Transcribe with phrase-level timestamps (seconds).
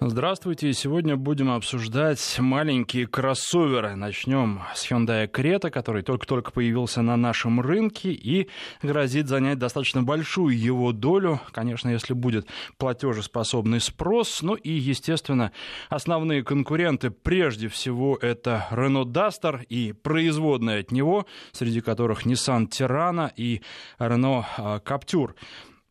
[0.00, 0.72] Здравствуйте.
[0.72, 3.96] Сегодня будем обсуждать маленькие кроссоверы.
[3.96, 8.48] Начнем с Hyundai Creta, который только-только появился на нашем рынке и
[8.82, 12.46] грозит занять достаточно большую его долю, конечно, если будет
[12.78, 14.42] платежеспособный спрос.
[14.42, 15.50] Ну и, естественно,
[15.88, 23.32] основные конкуренты прежде всего это Renault Duster и производные от него, среди которых Nissan Tirana
[23.34, 23.60] и
[23.98, 24.44] Renault
[24.84, 25.34] Captur.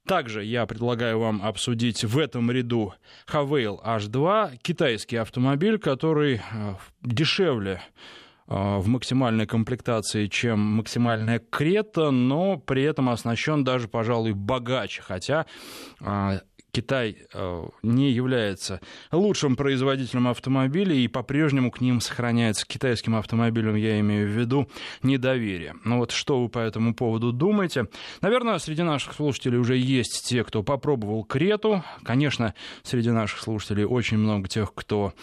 [0.07, 2.93] Также я предлагаю вам обсудить в этом ряду
[3.31, 7.81] Havail H2, китайский автомобиль, который э, дешевле
[8.47, 15.45] э, в максимальной комплектации, чем максимальная Крета, но при этом оснащен даже, пожалуй, богаче, хотя
[15.99, 16.39] э,
[16.71, 18.79] Китай э, не является
[19.11, 24.69] лучшим производителем автомобилей, и по-прежнему к ним сохраняется китайским автомобилям, я имею в виду,
[25.03, 25.75] недоверие.
[25.83, 27.87] Ну вот что вы по этому поводу думаете?
[28.21, 31.83] Наверное, среди наших слушателей уже есть те, кто попробовал Крету.
[32.03, 35.13] Конечно, среди наших слушателей очень много тех, кто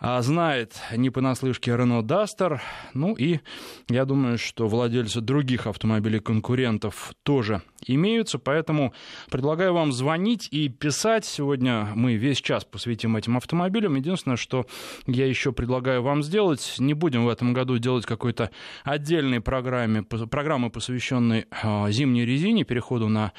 [0.00, 2.62] знает не понаслышке Рено Дастер.
[2.94, 3.40] Ну и
[3.88, 8.92] я думаю, что владельцы других автомобилей конкурентов тоже имеются, поэтому
[9.30, 11.24] предлагаю вам звонить и писать.
[11.24, 13.94] Сегодня мы весь час посвятим этим автомобилям.
[13.94, 14.66] Единственное, что
[15.06, 18.50] я еще предлагаю вам сделать, не будем в этом году делать какой-то
[18.84, 23.32] отдельной программе, программы, посвященной а, зимней резине, переходу на а,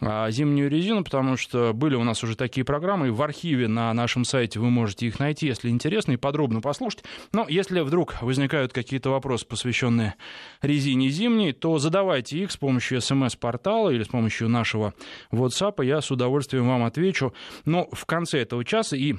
[0.00, 4.58] зимнюю резину, потому что были у нас уже такие программы, в архиве на нашем сайте
[4.58, 7.04] вы можете их найти, если интересно, и подробно послушать.
[7.32, 10.14] Но если вдруг возникают какие-то вопросы, посвященные
[10.62, 14.94] резине зимней, то задавайте их с помощью смс-портала или с помощью нашего
[15.32, 17.34] WhatsApp, я с удовольствием вам отвечу.
[17.64, 19.16] Но в конце этого часа и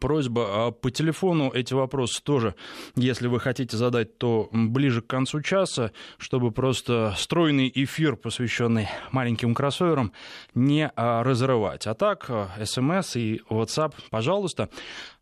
[0.00, 2.54] Просьба а по телефону эти вопросы тоже,
[2.94, 9.54] если вы хотите задать, то ближе к концу часа, чтобы просто стройный эфир, посвященный маленьким
[9.54, 10.12] кроссоверам,
[10.54, 11.86] не а, разрывать.
[11.86, 12.30] А так,
[12.64, 14.68] смс и WhatsApp, пожалуйста.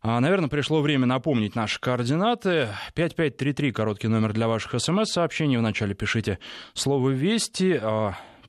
[0.01, 2.69] А, наверное, пришло время напомнить наши координаты.
[2.93, 5.57] 5533, короткий номер для ваших смс-сообщений.
[5.57, 6.39] Вначале пишите
[6.73, 7.79] слово «Вести»,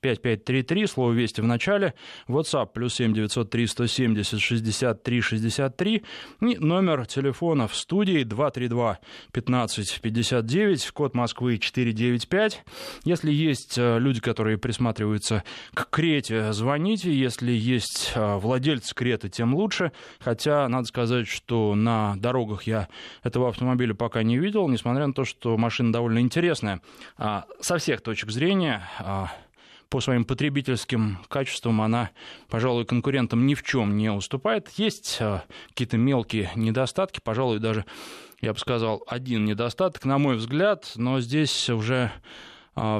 [0.01, 1.93] 5533, слово «Вести» в начале,
[2.27, 6.03] WhatsApp плюс 7 903 170 63 63
[6.41, 8.99] и номер телефона в студии 232
[9.31, 12.63] 15 59, код Москвы 495.
[13.03, 15.43] Если есть э, люди, которые присматриваются
[15.73, 17.13] к Крете, звоните.
[17.13, 19.91] Если есть э, владельцы Креты, тем лучше.
[20.19, 22.87] Хотя, надо сказать, что на дорогах я
[23.23, 26.81] этого автомобиля пока не видел, несмотря на то, что машина довольно интересная.
[27.17, 29.31] А, со всех точек зрения а,
[29.89, 32.11] по своим потребительским качествам она,
[32.47, 34.69] пожалуй, конкурентам ни в чем не уступает.
[34.77, 37.85] Есть э, какие-то мелкие недостатки, пожалуй, даже,
[38.39, 42.11] я бы сказал, один недостаток, на мой взгляд, но здесь уже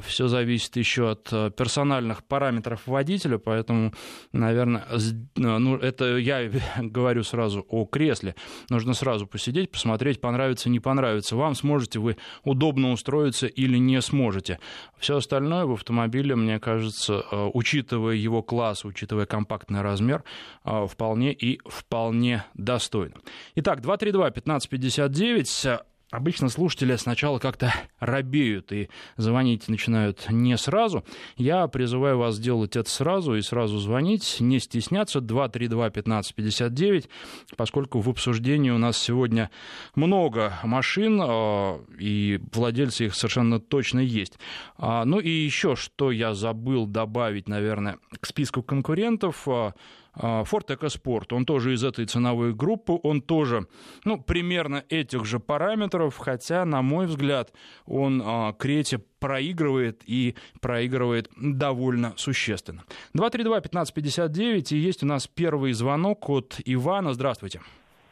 [0.05, 3.93] Все зависит еще от э, персональных параметров водителя, поэтому,
[4.33, 4.97] наверное, э,
[5.35, 8.35] ну, это я говорю сразу о кресле.
[8.69, 11.35] Нужно сразу посидеть, посмотреть, понравится, не понравится.
[11.35, 14.59] Вам сможете вы удобно устроиться или не сможете.
[14.97, 20.23] Все остальное в автомобиле, мне кажется, э, учитывая его класс, учитывая компактный размер,
[20.63, 23.15] вполне и вполне достойно.
[23.55, 25.79] Итак, 232-1559
[26.11, 31.05] Обычно слушатели сначала как-то робеют и звонить начинают не сразу.
[31.37, 35.19] Я призываю вас сделать это сразу и сразу звонить, не стесняться.
[35.19, 37.09] 232-1559,
[37.55, 39.51] поскольку в обсуждении у нас сегодня
[39.93, 44.39] много машин, а, и владельцы их совершенно точно есть.
[44.77, 49.75] А, ну и еще, что я забыл добавить, наверное, к списку конкурентов а,–
[50.19, 53.67] Ford EcoSport, он тоже из этой ценовой группы, он тоже,
[54.03, 57.53] ну, примерно этих же параметров, хотя, на мой взгляд,
[57.85, 62.83] он а, Крете проигрывает и проигрывает довольно существенно.
[63.15, 67.13] 232-1559, и есть у нас первый звонок от Ивана.
[67.13, 67.61] Здравствуйте.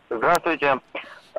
[0.10, 0.80] Здравствуйте.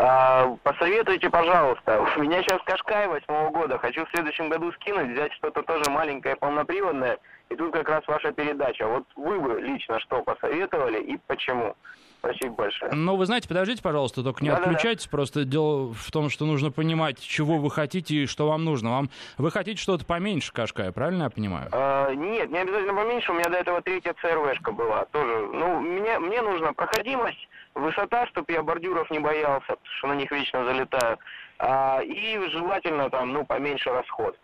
[0.00, 2.06] А, посоветуйте, пожалуйста.
[2.16, 3.78] У меня сейчас Кашкай восьмого года.
[3.78, 7.19] Хочу в следующем году скинуть, взять что-то тоже маленькое, полноприводное–
[7.50, 8.86] и тут как раз ваша передача.
[8.86, 11.75] Вот вы бы лично что посоветовали и почему?
[12.19, 12.92] Спасибо большое.
[12.92, 15.04] Ну, вы знаете, подождите, пожалуйста, только не да, отключайтесь.
[15.04, 15.16] Да, да.
[15.16, 18.91] Просто дело в том, что нужно понимать, чего вы хотите и что вам нужно.
[18.91, 21.68] Вам Вы хотите что-то поменьше Кашкая, правильно я понимаю?
[21.71, 23.30] А, нет, не обязательно поменьше.
[23.30, 25.04] У меня до этого третья ЦРВшка была.
[25.06, 25.47] Тоже.
[25.47, 27.47] Ну, мне, мне нужна проходимость,
[27.78, 31.19] высота, чтобы я бордюров не боялся, потому что на них вечно залетаю.
[31.59, 34.39] А, и желательно там, ну, поменьше расход.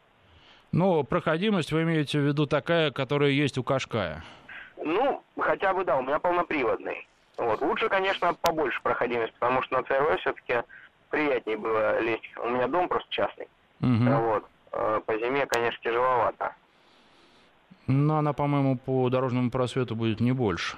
[0.72, 4.24] Ну, проходимость вы имеете в виду такая, которая есть у Кашкая?
[4.76, 7.06] Ну, хотя бы да, у меня полноприводный.
[7.36, 7.60] Вот.
[7.60, 10.62] Лучше, конечно, побольше проходимость, потому что на ЦРВ все-таки
[11.10, 12.28] приятнее было лезть.
[12.42, 13.48] У меня дом просто частный.
[13.80, 14.10] Угу.
[14.10, 14.44] Вот.
[14.72, 16.54] А по зиме, конечно, тяжеловато.
[17.86, 20.76] Но она, по-моему, по дорожному просвету будет не больше.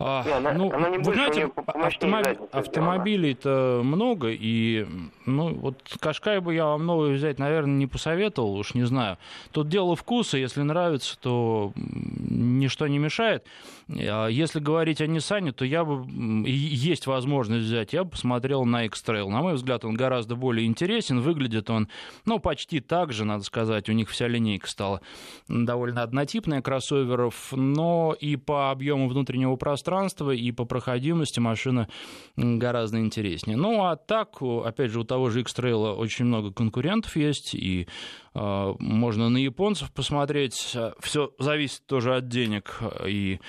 [0.00, 2.24] А, не, она, ну, она не вы знаете, автомоб...
[2.52, 4.86] автомобилей-то много, и
[5.26, 9.18] ну, вот Кашкай бы я вам новый взять, наверное, не посоветовал, уж не знаю.
[9.50, 13.44] Тут дело вкуса, если нравится, то ничто не мешает.
[13.88, 16.06] А если говорить о Nissan, то я бы,
[16.48, 19.28] есть возможность взять, я бы посмотрел на X-Trail.
[19.28, 21.88] На мой взгляд, он гораздо более интересен, выглядит он,
[22.24, 25.00] ну, почти так же, надо сказать, у них вся линейка стала
[25.48, 29.87] довольно однотипная кроссоверов, но и по объему внутреннего пространства,
[30.36, 31.88] и по проходимости машина
[32.36, 33.56] гораздо интереснее.
[33.56, 37.86] Ну, а так, опять же, у того же X-Trail очень много конкурентов есть, и
[38.34, 40.76] э, можно на японцев посмотреть.
[41.00, 43.40] Все зависит тоже от денег и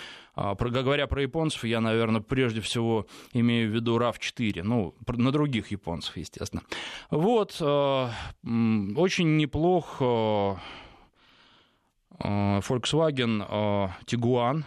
[0.41, 5.71] а, говоря про японцев, я, наверное, прежде всего имею в виду RAV4, ну, на других
[5.71, 6.61] японцев, естественно.
[7.11, 8.11] Вот, а,
[8.95, 10.01] очень неплох
[12.21, 13.45] Volkswagen
[14.05, 14.63] Tiguan,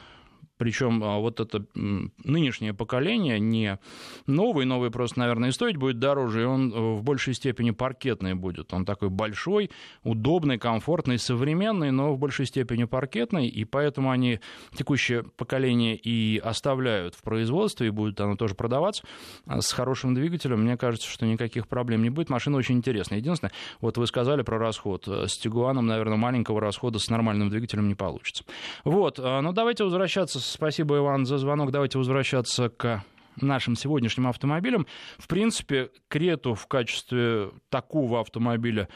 [0.62, 3.80] причем а, вот это нынешнее поколение не
[4.28, 8.34] новый, новый просто, наверное, и стоить будет дороже, и он э, в большей степени паркетный
[8.34, 8.72] будет.
[8.72, 9.72] Он такой большой,
[10.04, 14.38] удобный, комфортный, современный, но в большей степени паркетный, и поэтому они
[14.72, 19.02] текущее поколение и оставляют в производстве, и будет оно тоже продаваться
[19.46, 20.62] а с хорошим двигателем.
[20.62, 22.30] Мне кажется, что никаких проблем не будет.
[22.30, 23.18] Машина очень интересная.
[23.18, 23.50] Единственное,
[23.80, 25.08] вот вы сказали про расход.
[25.08, 28.44] С Тигуаном, наверное, маленького расхода с нормальным двигателем не получится.
[28.84, 31.70] Вот, а, но давайте возвращаться Спасибо, Иван, за звонок.
[31.70, 33.02] Давайте возвращаться к
[33.40, 34.86] нашим сегодняшним автомобилям.
[35.16, 38.90] В принципе, Крету в качестве такого автомобиля,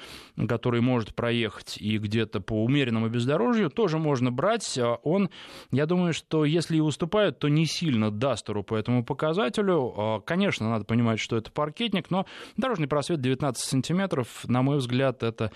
[0.46, 4.78] который может проехать и где-то по умеренному бездорожью, тоже можно брать.
[5.02, 5.30] Он,
[5.70, 10.22] я думаю, что если и уступает, то не сильно Дастеру по этому показателю.
[10.26, 12.26] Конечно, надо понимать, что это паркетник, но
[12.58, 15.50] дорожный просвет 19 сантиметров, на мой взгляд, это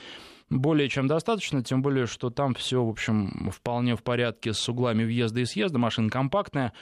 [0.51, 5.05] более чем достаточно, тем более, что там все, в общем, вполне в порядке с углами
[5.05, 6.73] въезда и съезда, машина компактная,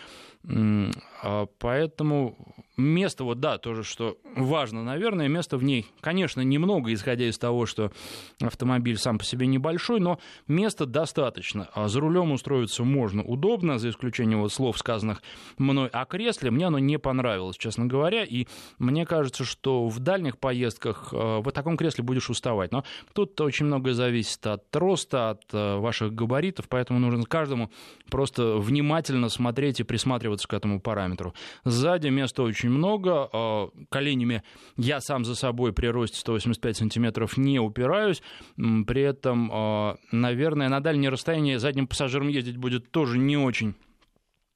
[1.23, 2.37] а, поэтому
[2.79, 7.67] место, вот да, тоже, что важно, наверное, места в ней, конечно, немного, исходя из того,
[7.67, 7.93] что
[8.41, 11.69] автомобиль сам по себе небольшой, но места достаточно.
[11.75, 15.23] А за рулем устроиться можно удобно, за исключением вот слов, сказанных
[15.59, 16.51] мной о кресле.
[16.51, 18.47] Мне оно не понравилось, честно говоря, и
[18.79, 22.73] мне кажется, что в дальних поездках а, в таком кресле будешь уставать.
[22.73, 27.71] Но тут очень многое зависит от роста, от а, ваших габаритов, поэтому нужно каждому
[28.11, 31.35] просто внимательно смотреть и присматривать присматриваться к этому параметру.
[31.65, 34.43] Сзади места очень много, а, коленями
[34.77, 38.23] я сам за собой при росте 185 сантиметров не упираюсь,
[38.57, 43.75] при этом, а, наверное, на дальнее расстояние задним пассажиром ездить будет тоже не очень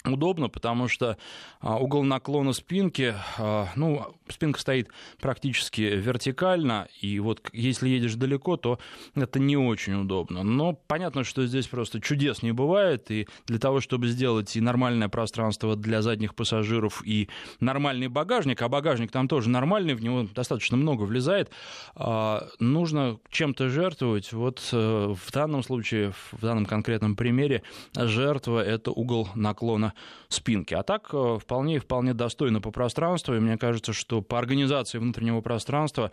[0.04, 1.16] удобно, потому что
[1.60, 4.88] а, угол наклона спинки, а, ну, спинка стоит
[5.20, 8.78] практически вертикально, и вот если едешь далеко, то
[9.14, 10.42] это не очень удобно.
[10.42, 15.08] Но понятно, что здесь просто чудес не бывает, и для того, чтобы сделать и нормальное
[15.08, 17.28] пространство для задних пассажиров, и
[17.60, 21.50] нормальный багажник, а багажник там тоже нормальный, в него достаточно много влезает,
[21.94, 24.32] а, нужно чем-то жертвовать.
[24.32, 27.62] Вот э, в данном случае, в данном конкретном примере,
[27.94, 29.91] жертва— это угол наклона
[30.28, 30.74] спинки.
[30.74, 33.34] А так э, вполне вполне достойно по пространству.
[33.34, 36.12] И мне кажется, что по организации внутреннего пространства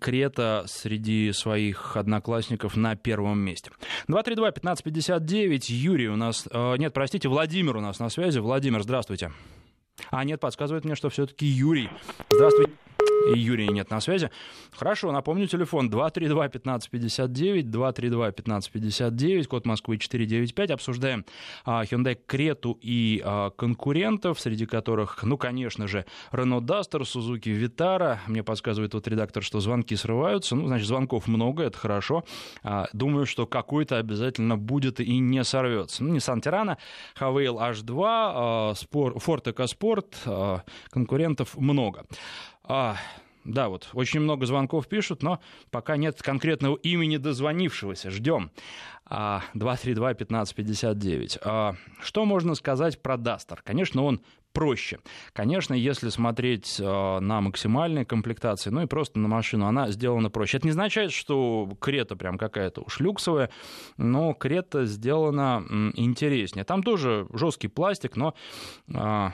[0.00, 3.70] Крета среди своих одноклассников на первом месте.
[4.08, 5.64] 232-1559.
[5.68, 6.48] Юрий у нас...
[6.50, 8.38] Э, нет, простите, Владимир у нас на связи.
[8.38, 9.32] Владимир, здравствуйте.
[10.10, 11.90] А, нет, подсказывает мне, что все-таки Юрий.
[12.30, 12.72] Здравствуйте
[13.34, 14.30] и Юрия нет на связи.
[14.72, 20.70] Хорошо, напомню, телефон 232-1559, 232-1559, код Москвы 495.
[20.70, 21.24] Обсуждаем
[21.64, 28.18] а, Hyundai Крету и а, конкурентов, среди которых, ну, конечно же, Renault Duster, Suzuki Vitara.
[28.26, 30.56] Мне подсказывает вот редактор, что звонки срываются.
[30.56, 32.24] Ну, значит, звонков много, это хорошо.
[32.62, 36.04] А, думаю, что какой-то обязательно будет и не сорвется.
[36.04, 36.76] Ну, Nissan Tirana,
[37.18, 42.06] Havail H2, а, Ford EcoSport, а, конкурентов много.
[42.68, 42.96] А,
[43.44, 48.10] да, вот очень много звонков пишут, но пока нет конкретного имени дозвонившегося.
[48.10, 48.50] Ждем.
[49.10, 51.38] 232-1559.
[51.42, 53.62] А, что можно сказать про Дастер?
[53.64, 54.20] Конечно, он
[54.52, 54.98] проще.
[55.32, 60.58] Конечно, если смотреть а, на максимальные комплектации, ну и просто на машину, она сделана проще.
[60.58, 63.48] Это не означает, что Крета прям какая-то уж люксовая,
[63.96, 66.64] но Крета сделана интереснее.
[66.64, 68.34] Там тоже жесткий пластик, но
[68.94, 69.32] а,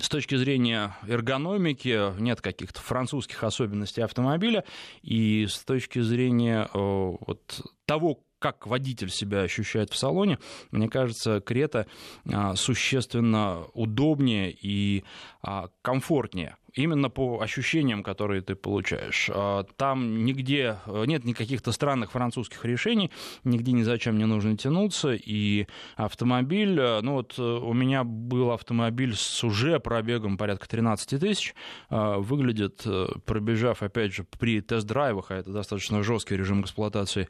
[0.00, 4.64] с точки зрения эргономики нет каких-то французских особенностей автомобиля,
[5.02, 10.38] и с точки зрения э, вот, того, как водитель себя ощущает в салоне,
[10.70, 11.86] мне кажется, Крета
[12.32, 15.04] а, существенно удобнее и
[15.42, 16.56] а, комфортнее.
[16.74, 19.30] Именно по ощущениям, которые ты получаешь.
[19.32, 23.10] А, там нигде э, нет никаких-то странных французских решений,
[23.44, 28.52] нигде ни зачем не нужно тянуться, и автомобиль, э, ну вот э, у меня был
[28.52, 31.54] автомобиль с уже пробегом порядка 13 тысяч,
[31.90, 32.84] выглядит,
[33.24, 37.28] пробежав, опять же, при тест-драйвах, а это достаточно жесткий режим эксплуатации,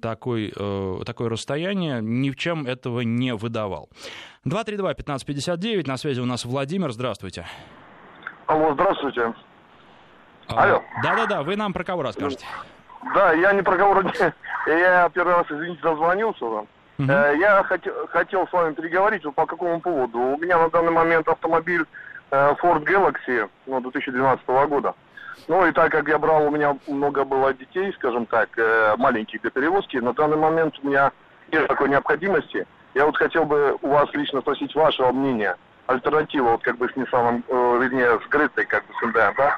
[0.00, 0.52] такой,
[1.04, 3.90] такое расстояние, ни в чем этого не выдавал.
[4.46, 7.46] 232-1559, на связи у нас Владимир, здравствуйте.
[8.52, 9.32] Алло, здравствуйте.
[10.48, 10.82] А, Алло.
[11.02, 12.44] Да-да-да, вы нам про кого расскажете?
[13.14, 14.02] Да, я не про кого...
[14.66, 16.68] Я первый раз, извините, дозвонился вам.
[16.98, 17.10] Угу.
[17.10, 20.18] Я хотел, хотел с вами переговорить вот по какому поводу.
[20.18, 21.86] У меня на данный момент автомобиль
[22.30, 24.94] э, Ford Galaxy ну, 2012 года.
[25.48, 29.40] Ну и так как я брал, у меня много было детей, скажем так, э, маленьких
[29.40, 31.10] для перевозки, на данный момент у меня
[31.50, 32.66] нет такой необходимости.
[32.94, 35.56] Я вот хотел бы у вас лично спросить вашего мнения–
[35.92, 39.56] альтернатива, вот как бы с Nissan, э, вернее, с Грицей, как бы с Hyundai, да?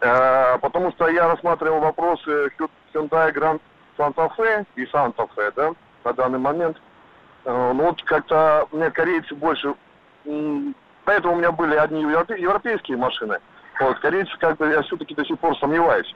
[0.00, 2.50] Э, потому что я рассматривал вопросы
[2.92, 3.60] Hyundai Grand
[3.96, 5.72] Santa Fe и Santa Fe, да,
[6.04, 6.76] на данный момент.
[7.44, 9.74] Э, ну вот как-то мне корейцы больше...
[11.04, 13.38] Поэтому у меня были одни европейские машины.
[13.80, 16.14] Вот, корейцы как бы я все-таки до сих пор сомневаюсь.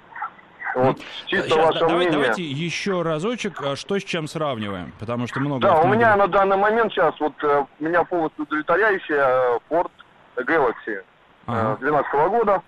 [0.74, 2.12] Вот, чисто Сейчас, ваше давай, мнение.
[2.12, 5.60] Давайте еще разочек, а что с чем сравниваем, потому что много...
[5.60, 5.96] Да, автомобилей.
[5.96, 9.90] у меня на данный момент сейчас вот э, меня полностью удовлетворяющая Ford
[10.36, 11.02] Galaxy
[11.46, 11.76] ага.
[11.80, 12.62] 2012 -го года.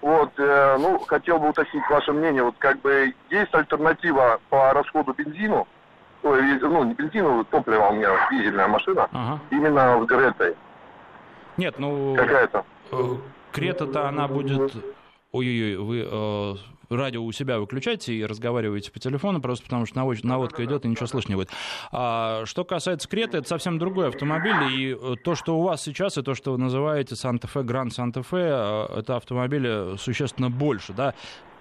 [0.00, 5.12] Вот, э, ну, хотел бы уточнить ваше мнение, вот как бы есть альтернатива по расходу
[5.12, 5.68] бензину,
[6.22, 9.40] ой, ну, не бензину, топливо у меня дизельная машина, ага.
[9.50, 10.56] именно с Гретой.
[11.58, 12.16] Нет, ну...
[12.16, 12.64] Какая-то?
[13.52, 14.72] Крета-то она будет...
[15.32, 16.54] Ой-ой-ой, вы э,
[16.90, 21.06] радио у себя выключайте и разговаривайте по телефону, просто потому что наводка идет и ничего
[21.06, 21.50] слышно не будет.
[21.92, 26.18] А, что касается Крета, это совсем другой автомобиль, и э, то, что у вас сейчас,
[26.18, 31.14] и то, что вы называете Санта-Фе, Гранд Санта-Фе, это автомобили существенно больше, да,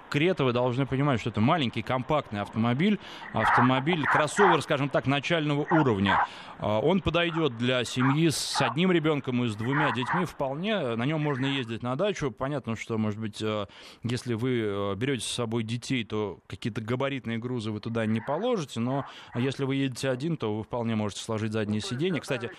[0.09, 2.99] Крета, вы должны понимать, что это маленький компактный автомобиль,
[3.33, 6.25] автомобиль, кроссовер, скажем так, начального уровня.
[6.57, 10.95] А, он подойдет для семьи с одним ребенком и с двумя детьми вполне.
[10.95, 12.31] На нем можно ездить на дачу.
[12.31, 13.65] Понятно, что, может быть, э,
[14.03, 18.79] если вы э, берете с собой детей, то какие-то габаритные грузы вы туда не положите,
[18.79, 22.21] но если вы едете один, то вы вполне можете сложить заднее сиденье.
[22.21, 22.51] Кстати,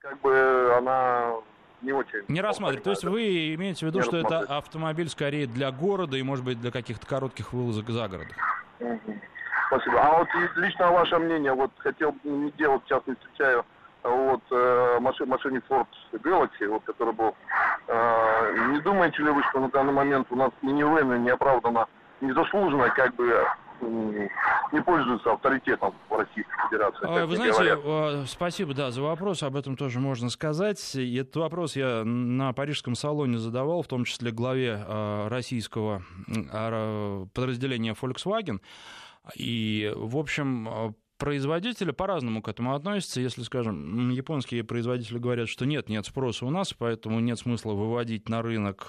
[0.00, 1.36] как бы она
[1.82, 2.24] не очень.
[2.28, 2.84] Не рассматривать.
[2.84, 6.60] То есть вы имеете в виду, что это автомобиль скорее для города и, может быть,
[6.60, 8.28] для каких-то коротких вылазок за город?
[9.68, 10.00] Спасибо.
[10.00, 13.64] А вот лично ваше мнение, вот хотел не делать, сейчас не встречаю
[14.02, 17.34] вот э, машин, машине Ford Galaxy, вот, который был.
[17.88, 21.86] Э, не думаете ли вы, что на данный момент у нас минивены неоправданно,
[22.20, 23.46] незаслуженно как бы
[23.80, 27.26] не пользуются авторитетом в Российской Федерации.
[27.26, 28.28] Вы знаете, говорят.
[28.28, 30.94] спасибо, да, за вопрос, об этом тоже можно сказать.
[30.94, 36.02] И этот вопрос я на парижском салоне задавал, в том числе главе а, российского
[36.52, 38.60] а, подразделения Volkswagen.
[39.36, 43.20] И, в общем, а, производители по-разному к этому относятся.
[43.20, 48.28] Если, скажем, японские производители говорят, что нет, нет спроса у нас, поэтому нет смысла выводить
[48.28, 48.88] на рынок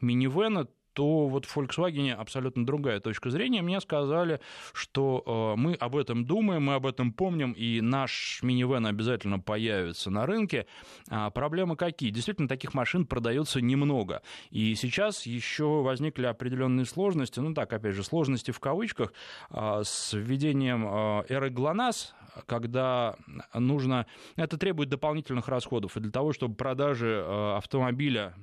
[0.00, 3.62] минивены, то вот в Volkswagen абсолютно другая точка зрения.
[3.62, 4.40] Мне сказали,
[4.72, 10.10] что э, мы об этом думаем, мы об этом помним, и наш минивэн обязательно появится
[10.10, 10.66] на рынке.
[11.10, 12.10] А проблемы какие?
[12.10, 14.22] Действительно, таких машин продается немного.
[14.50, 19.12] И сейчас еще возникли определенные сложности, ну так, опять же, сложности в кавычках,
[19.50, 22.14] э, с введением э, эры ГЛОНАСС,
[22.46, 23.16] когда
[23.52, 24.06] нужно...
[24.36, 25.96] Это требует дополнительных расходов.
[25.96, 28.34] И для того, чтобы продажи автомобиля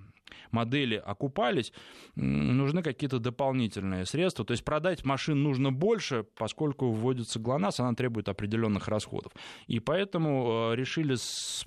[0.52, 1.74] модели окупались,
[2.16, 4.46] нужны какие-то дополнительные средства.
[4.46, 9.32] То есть продать машин нужно больше, поскольку вводится ГЛОНАСС, она требует определенных расходов.
[9.68, 11.16] И поэтому э, решили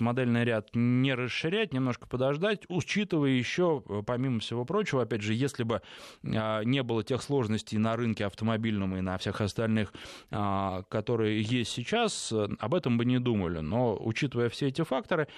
[0.00, 5.62] модельный ряд не расширять, немножко подождать, учитывая еще, э, помимо всего прочего, опять же, если
[5.62, 5.82] бы
[6.22, 9.92] э, не было тех сложностей на рынке автомобильном и на всех остальных,
[10.30, 13.60] которые есть сейчас, об этом бы не думали.
[13.60, 15.28] Но учитывая все эти факторы,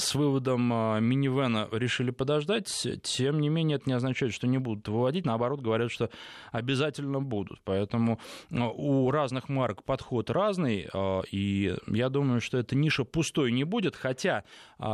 [0.00, 4.88] с выводом а, минивэна решили подождать, тем не менее это не означает, что не будут
[4.88, 6.10] выводить, наоборот говорят, что
[6.52, 7.60] обязательно будут.
[7.64, 8.18] Поэтому
[8.50, 13.64] а, у разных марок подход разный, а, и я думаю, что эта ниша пустой не
[13.64, 14.44] будет, хотя,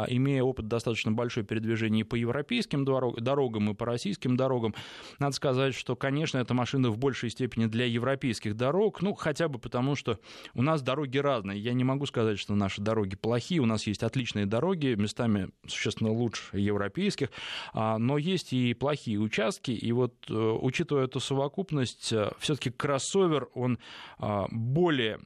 [0.09, 4.75] имея опыт достаточно большой передвижения по европейским дорогам и по российским дорогам,
[5.19, 9.59] надо сказать, что, конечно, эта машина в большей степени для европейских дорог, ну, хотя бы
[9.59, 10.19] потому, что
[10.55, 11.61] у нас дороги разные.
[11.61, 15.49] Я не могу сказать, что наши дороги плохие, у нас есть отличные дороги, дороги, местами
[15.66, 17.30] существенно лучше европейских,
[17.73, 23.49] а, но есть и плохие участки, и вот э, учитывая эту совокупность, э, все-таки кроссовер,
[23.54, 23.78] он
[24.18, 25.21] а, более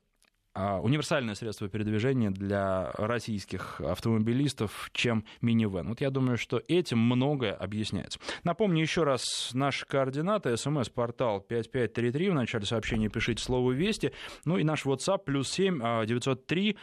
[0.83, 5.89] универсальное средство передвижения для российских автомобилистов, чем минивэн.
[5.89, 8.19] Вот я думаю, что этим многое объясняется.
[8.45, 10.57] Напомню еще раз наши координаты.
[10.57, 12.31] СМС-портал 5533.
[12.31, 14.13] В начале сообщения пишите слово «Вести».
[14.45, 16.77] Ну и наш WhatsApp плюс 7 903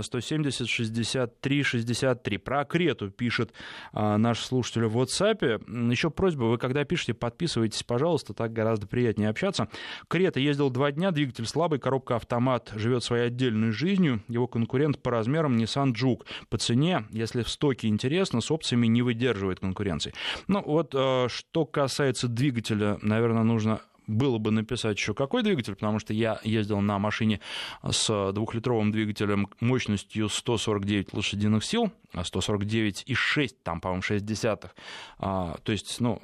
[0.00, 2.38] 170 63 63.
[2.38, 3.52] Про Крету пишет
[3.92, 5.90] а, наш слушатель в WhatsApp.
[5.90, 9.68] Еще просьба, вы когда пишете, подписывайтесь, пожалуйста, так гораздо приятнее общаться.
[10.08, 14.22] Крета ездил два дня, двигатель слабый, коробка автомат живет своей отдельной жизнью.
[14.28, 16.24] Его конкурент по размерам Nissan Juke.
[16.48, 20.12] По цене, если в стоке интересно, с опциями не выдерживает конкуренции.
[20.48, 25.98] Ну вот, э, что касается двигателя, наверное, нужно было бы написать еще какой двигатель, потому
[25.98, 27.40] что я ездил на машине
[27.88, 34.74] с двухлитровым двигателем мощностью 149 лошадиных сил, 149,6, там, по-моему, 6 десятых.
[35.18, 36.20] А, то есть, ну,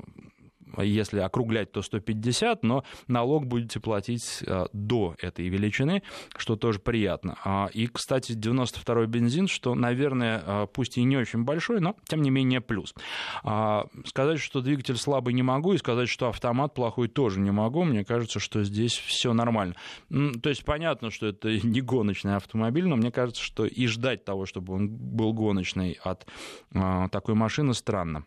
[0.84, 6.02] если округлять, то 150, но налог будете платить э, до этой величины,
[6.36, 7.38] что тоже приятно.
[7.44, 12.22] А, и, кстати, 92-й бензин, что, наверное, э, пусть и не очень большой, но, тем
[12.22, 12.94] не менее, плюс.
[13.42, 17.84] А, сказать, что двигатель слабый не могу, и сказать, что автомат плохой тоже не могу.
[17.84, 19.74] Мне кажется, что здесь все нормально.
[20.08, 24.46] То есть понятно, что это не гоночный автомобиль, но мне кажется, что и ждать того,
[24.46, 26.26] чтобы он был гоночный от
[26.74, 28.24] а, такой машины, странно.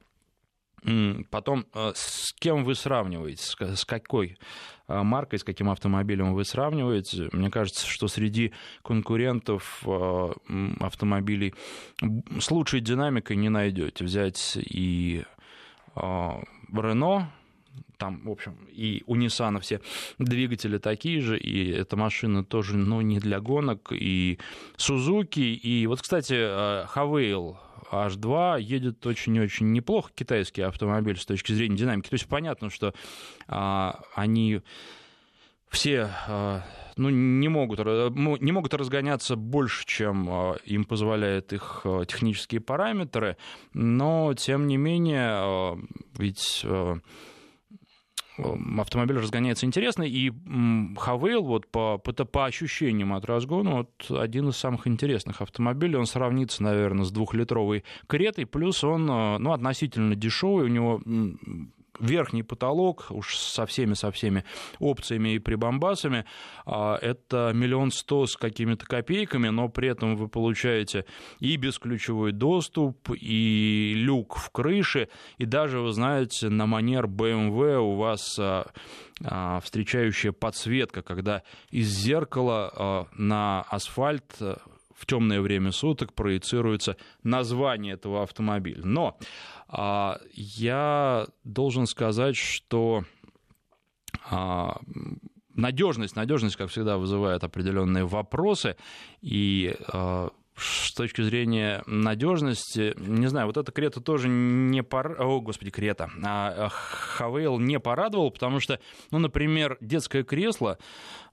[1.30, 4.38] Потом, э, с кем вы сравниваете, с какой
[4.88, 7.30] э, маркой, с каким автомобилем вы сравниваете?
[7.32, 10.34] Мне кажется, что среди конкурентов э,
[10.82, 11.54] автомобилей
[12.40, 14.04] с лучшей динамикой не найдете.
[14.04, 15.24] Взять и
[15.96, 17.32] Рено,
[17.98, 19.80] там, в общем, и у Nissan все
[20.18, 24.40] двигатели такие же, и эта машина тоже, ну, не для гонок, и
[24.75, 27.58] Сузуки, и вот, кстати, Хавейл
[27.92, 32.10] H2 едет очень-очень неплохо китайский автомобиль с точки зрения динамики.
[32.10, 32.94] То есть понятно, что
[33.48, 34.62] а, они
[35.70, 36.63] все а,
[36.98, 43.38] ну, не, могут, не могут разгоняться больше, чем а, им позволяют их а, технические параметры,
[43.74, 45.78] но тем не менее,
[46.18, 46.66] ведь
[48.78, 50.32] автомобиль разгоняется интересно, и
[50.98, 56.06] Хавейл вот по, по, по ощущениям от разгона вот один из самых интересных автомобилей, он
[56.06, 61.02] сравнится, наверное, с двухлитровой Кретой, плюс он ну, относительно дешевый, у него
[62.00, 64.44] верхний потолок, уж со всеми, со всеми
[64.79, 66.25] опциями и прибамбасами,
[66.66, 71.06] а, это миллион сто с какими-то копейками, но при этом вы получаете
[71.40, 77.96] и бесключевой доступ, и люк в крыше, и даже, вы знаете, на манер BMW у
[77.96, 78.68] вас а,
[79.24, 84.42] а, встречающая подсветка, когда из зеркала на асфальт
[85.03, 88.85] в темное время суток проецируется название этого автомобиля.
[88.85, 89.18] Но
[89.68, 93.03] а, я должен сказать, что
[94.31, 94.79] а,
[95.53, 98.77] надежность, надежность, как всегда, вызывает определенные вопросы,
[99.20, 105.22] и а, с точки зрения надежности, не знаю, вот эта Крета тоже не пор...
[105.22, 106.11] О, господи, Крета.
[106.24, 108.79] А Хавейл не порадовал, потому что,
[109.11, 110.77] ну, например, детское кресло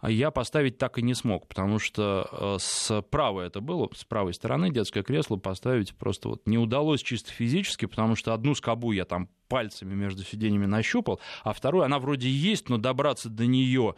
[0.08, 4.34] я поставить так и не смог, потому что э, с правой это было, с правой
[4.34, 9.04] стороны детское кресло поставить просто вот не удалось чисто физически, потому что одну скобу я
[9.04, 13.96] там пальцами между сиденьями нащупал, а вторую, она вроде есть, но добраться до нее,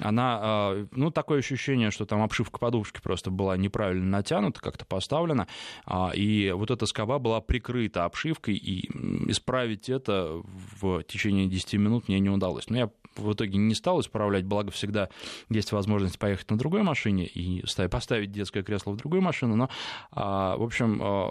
[0.00, 5.46] она, а, ну, такое ощущение, что там обшивка подушки просто была неправильно натянута, как-то поставлена,
[5.84, 8.88] а, и вот эта скоба была прикрыта обшивкой, и
[9.30, 10.42] исправить это
[10.80, 12.70] в течение 10 минут мне не удалось.
[12.70, 15.08] Но я в итоге не стал исправлять, благо всегда
[15.48, 19.70] есть возможность поехать на другой машине и поставить детское кресло в другую машину, но,
[20.12, 21.30] а, в общем,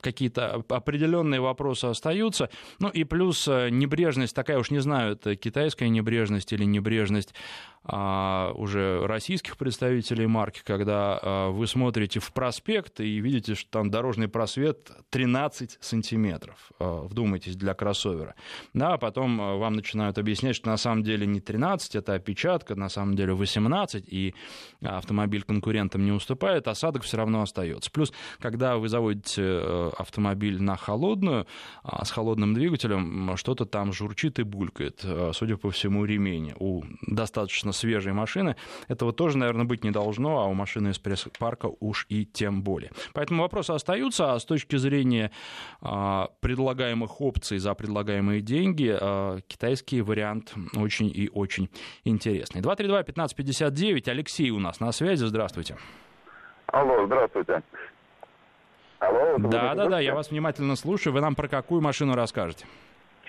[0.00, 5.88] какие-то определенные вопросы остаются, ну и плюс э, небрежность, такая уж не знаю, это китайская
[5.88, 13.18] небрежность или небрежность а, уже российских представителей марки, когда а, вы смотрите в проспект и
[13.20, 16.70] видите, что там дорожный просвет 13 сантиметров.
[16.78, 18.36] А, вдумайтесь, для кроссовера.
[18.72, 22.88] Да, а потом вам начинают объяснять, что на самом деле не 13, это опечатка, на
[22.88, 24.34] самом деле 18, и
[24.80, 27.90] автомобиль конкурентам не уступает, осадок все равно остается.
[27.90, 31.46] Плюс, когда вы заводите э, автомобиль на холодную,
[32.02, 36.54] с холодным двигателем, что-то там журчит и булькает, судя по всему, ремень.
[36.58, 38.56] У достаточно свежие машины.
[38.88, 42.90] Этого тоже, наверное, быть не должно, а у машины из пресс-парка уж и тем более.
[43.12, 45.30] Поэтому вопросы остаются, а с точки зрения
[45.82, 51.68] а, предлагаемых опций за предлагаемые деньги, а, китайский вариант очень и очень
[52.04, 52.62] интересный.
[52.62, 55.76] 232-1559, Алексей у нас на связи, здравствуйте.
[56.66, 57.62] Алло, здравствуйте.
[58.98, 61.12] Алло, да, да, да, я вас внимательно слушаю.
[61.12, 62.66] Вы нам про какую машину расскажете?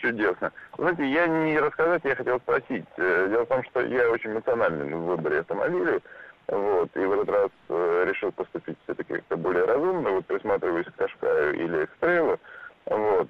[0.06, 0.52] Чудесно.
[0.78, 2.86] Знаете, я не рассказать, я хотел спросить.
[2.98, 6.00] Э, дело в том, что я очень эмоциональный в выборе автомобилей.
[6.48, 10.96] Вот, и в этот раз э, решил поступить все-таки как-то более разумно, вот присматриваюсь к
[10.96, 12.39] Кашкаю или к Трейлу,
[12.86, 13.28] вот.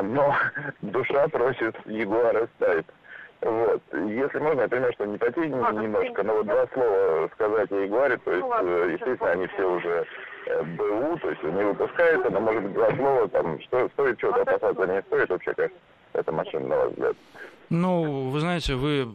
[0.00, 0.36] Но
[0.82, 2.86] душа просит Ягуара ставить.
[3.40, 3.82] Вот.
[3.92, 8.16] Если можно, я понимаю, что не потень немножко, но вот два слова сказать о Ягуаре,
[8.18, 10.06] то есть, э, естественно, они все уже
[10.46, 14.42] э, БУ, то есть не выпускаются, но, может быть, два слова, там, что стоит чего-то
[14.42, 15.72] опасаться, не стоит вообще, как
[16.14, 17.16] эта машина, на ваш взгляд?
[17.70, 19.08] Ну, вы знаете, вы,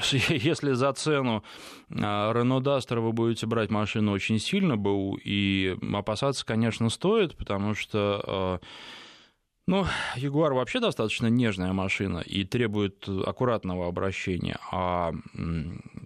[0.12, 1.42] если за цену
[1.90, 8.22] Рено Дастер вы будете брать машину очень сильно, БУ, и опасаться, конечно, стоит, потому что
[8.24, 8.60] а,
[9.66, 15.12] ну, Ягуар вообще достаточно нежная машина и требует аккуратного обращения, а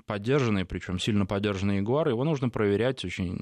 [0.06, 3.38] поддержанный, причем сильно поддержанный Ягуар, его нужно проверять очень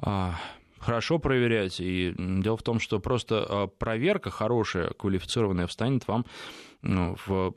[0.00, 0.34] а,
[0.80, 1.80] хорошо проверять.
[1.80, 6.24] И дело в том, что просто а, проверка хорошая, квалифицированная, встанет вам
[6.82, 7.52] ну, в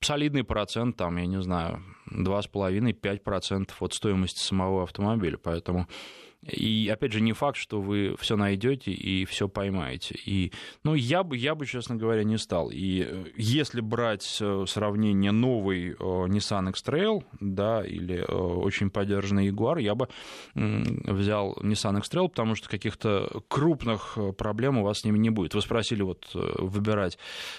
[0.00, 5.38] солидный процент, там, я не знаю, 2,5-5% от стоимости самого автомобиля.
[5.38, 5.86] Поэтому
[6.46, 10.18] и опять же, не факт, что вы все найдете и все поймаете.
[10.24, 10.52] И,
[10.84, 12.70] ну, я бы, я бы, честно говоря, не стал.
[12.70, 19.82] И э, если брать э, сравнение новый э, Nissan X-Trail, да, или очень поддержанный Jaguar,
[19.82, 20.08] я бы
[20.54, 25.54] взял Nissan X-Trail, потому что каких-то крупных проблем у вас с ними не будет.
[25.54, 27.18] Вы спросили вот выбирать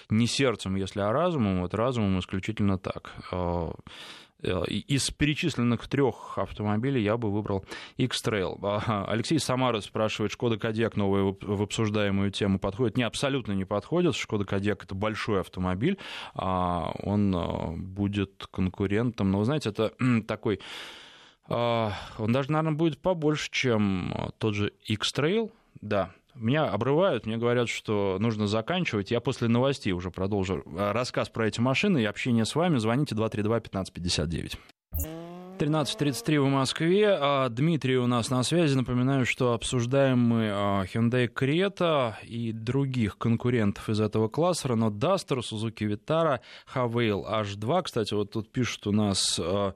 [0.09, 3.13] не сердцем, если а разумом, вот разумом исключительно так.
[4.43, 7.65] Э, из перечисленных трех автомобилей я бы выбрал
[7.97, 9.05] X-Trail.
[9.07, 12.97] Алексей Самара спрашивает, Шкода Кодиак новая в обсуждаемую тему подходит?
[12.97, 14.15] Не, абсолютно не подходит.
[14.15, 15.97] Шкода Кодиак это большой автомобиль,
[16.33, 19.31] а он э, будет конкурентом.
[19.31, 19.93] Но вы знаете, это
[20.27, 20.59] такой
[21.47, 25.51] э, он даже, наверное, будет побольше, чем тот же X-Trail,
[25.81, 29.11] да, меня обрывают, мне говорят, что нужно заканчивать.
[29.11, 32.77] Я после новостей уже продолжу рассказ про эти машины и общение с вами.
[32.77, 34.57] Звоните 232-1559.
[35.61, 37.15] 13.33 в Москве.
[37.19, 38.75] А, Дмитрий у нас на связи.
[38.75, 44.69] Напоминаю, что обсуждаем мы а, Hyundai Creta и других конкурентов из этого класса.
[44.69, 46.39] Renault Duster, Suzuki Vitara,
[46.73, 47.83] Havail H2.
[47.83, 49.75] Кстати, вот тут пишут у нас а,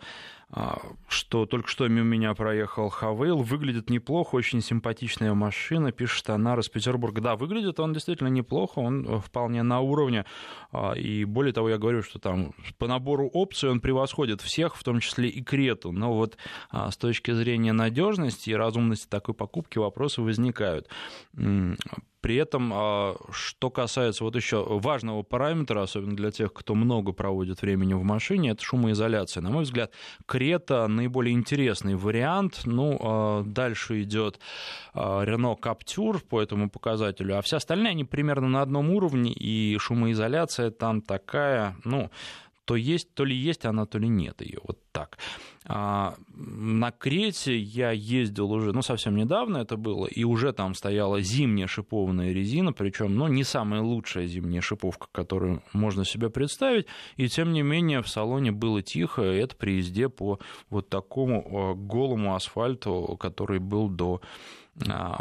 [1.08, 3.42] что только что мимо меня проехал Хавейл.
[3.42, 7.22] Выглядит неплохо, очень симпатичная машина, пишет она из Петербурга.
[7.22, 10.26] Да, выглядит он действительно неплохо, он э, вполне на уровне.
[10.72, 14.84] А, и более того, я говорю, что там по набору опций он превосходит всех, в
[14.84, 15.92] том числе и Крету.
[15.92, 16.38] Но вот
[16.70, 20.88] а, с точки зрения надежности и разумности такой покупки вопросы возникают.
[22.26, 27.62] При этом, а, что касается вот еще важного параметра, особенно для тех, кто много проводит
[27.62, 29.42] времени в машине, это шумоизоляция.
[29.44, 29.92] На мой взгляд,
[30.26, 32.62] Крета наиболее интересный вариант.
[32.66, 34.40] Ну, а, дальше идет
[34.96, 40.72] Renault Captur по этому показателю, а все остальные, они примерно на одном уровне, и шумоизоляция
[40.72, 42.10] там такая, ну,
[42.66, 44.62] то есть, то ли есть она, то ли нет ее.
[44.64, 45.18] Вот так.
[45.68, 51.22] А на Крете я ездил уже, ну, совсем недавно это было, и уже там стояла
[51.22, 56.86] зимняя шипованная резина, причем, ну, не самая лучшая зимняя шиповка, которую можно себе представить,
[57.18, 61.76] и тем не менее в салоне было тихо, и это при езде по вот такому
[61.76, 64.26] голому асфальту, который был до а,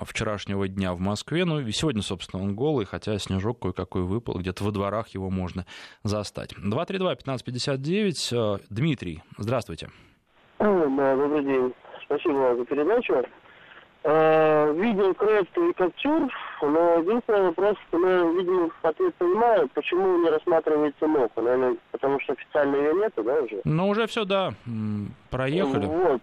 [0.05, 1.45] вчерашнего дня в Москве.
[1.45, 5.65] Ну, и сегодня, собственно, он голый, хотя снежок кое-какой выпал, где-то во дворах его можно
[6.03, 6.53] застать.
[6.53, 8.33] 232-1559.
[8.33, 9.91] Э, Дмитрий, здравствуйте.
[10.59, 10.67] Да,
[11.17, 11.73] добрый день.
[12.05, 13.25] Спасибо вам за передачу.
[14.07, 20.29] Э, видел проект и Каптюр, но единственный вопрос, что мы, видимо, ответ понимаю, почему не
[20.29, 21.41] рассматривается МОКа.
[21.41, 23.63] Наверное, потому что официально ее нету, да, уже?
[23.65, 24.53] Ну, уже все, да,
[25.31, 25.87] проехали.
[25.87, 26.21] Вот.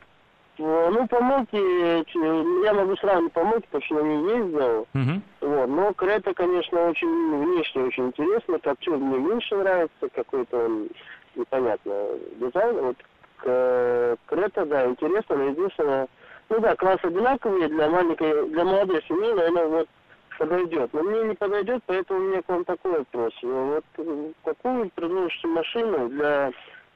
[0.63, 4.88] Э, ну, помойки, я могу сравнить помойки, потому что на ней ездил.
[4.93, 5.21] Uh-huh.
[5.41, 5.67] Вот.
[5.67, 8.60] Но Крета, конечно, очень внешне очень интересно.
[8.60, 10.89] Каптюр мне меньше нравится, какой-то он
[11.36, 11.93] непонятно
[12.36, 12.78] дизайн.
[12.80, 12.97] Вот
[14.28, 16.08] Крета, да, интересно, но единственное,
[16.50, 19.89] ну да, класс одинаковый для маленькой, для молодой семьи, наверное, вот
[20.38, 20.93] подойдет.
[20.93, 23.34] Но мне не подойдет, поэтому у меня к вам такой вопрос.
[23.41, 23.86] Вот
[24.43, 26.52] какую предложите машину для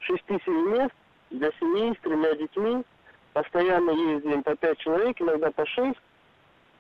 [0.08, 0.94] 6-7 мест,
[1.32, 2.84] для семьи с тремя детьми,
[3.36, 6.00] постоянно ездим по пять человек, иногда по шесть.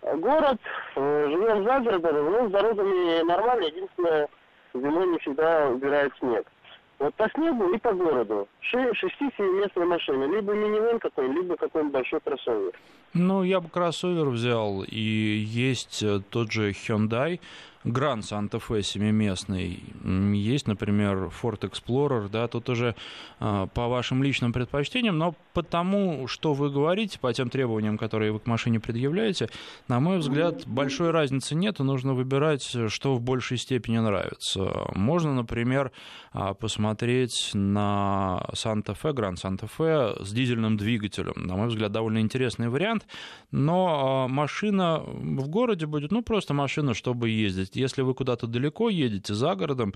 [0.01, 0.57] Город,
[0.95, 4.29] э, живем за городом, ну, с дорогами нормально, единственное,
[4.73, 6.47] зимой не всегда убирает снег.
[6.99, 8.47] Вот по снегу и по городу.
[8.61, 10.33] Шести-семиместная машина.
[10.33, 12.71] Либо минивэн какой, либо какой-нибудь большой кроссовер.
[13.13, 17.41] Ну, я бы кроссовер взял, и есть э, тот же Hyundai,
[17.86, 19.84] Гран Санта-Фе семиместный.
[20.34, 22.95] Есть, например, Ford Explorer, да, тут уже
[23.39, 28.39] э, по вашим личным предпочтениям, но потому, что вы говорите, по тем требованиям, которые вы
[28.39, 29.50] к машине предъявляете,
[29.88, 34.89] на мой взгляд, большой разницы нет, и нужно выбирать, что в большей степени нравится.
[34.95, 35.91] Можно, например,
[36.34, 41.45] э, посмотреть на Санта-Фе, Гран Санта-Фе с дизельным двигателем.
[41.45, 43.06] На мой взгляд, довольно интересный вариант,
[43.52, 48.47] но э, машина в городе будет, ну, просто машина, чтобы ездить есть, если вы куда-то
[48.47, 49.93] далеко едете, за городом,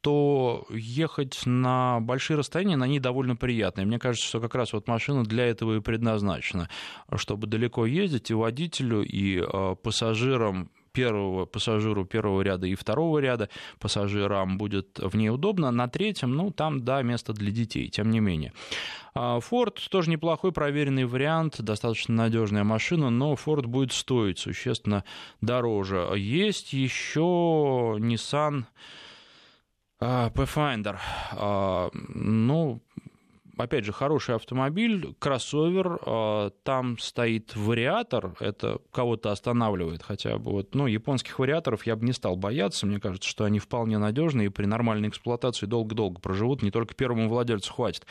[0.00, 3.82] то ехать на большие расстояния на ней довольно приятно.
[3.82, 6.68] И мне кажется, что как раз вот машина для этого и предназначена,
[7.16, 13.48] чтобы далеко ездить и водителю, и а, пассажирам первого пассажиру первого ряда и второго ряда
[13.78, 15.70] пассажирам будет в ней удобно.
[15.70, 18.52] На третьем, ну, там, да, место для детей, тем не менее.
[19.14, 25.04] Ford а, тоже неплохой проверенный вариант, достаточно надежная машина, но Ford будет стоить существенно
[25.40, 26.08] дороже.
[26.16, 28.64] Есть еще Nissan
[30.00, 30.96] а, Pathfinder.
[31.32, 32.80] А, ну,
[33.60, 40.50] опять же, хороший автомобиль, кроссовер, а, там стоит вариатор, это кого-то останавливает хотя бы.
[40.52, 44.46] Вот, ну, японских вариаторов я бы не стал бояться, мне кажется, что они вполне надежны
[44.46, 48.06] и при нормальной эксплуатации долго-долго проживут, не только первому владельцу хватит.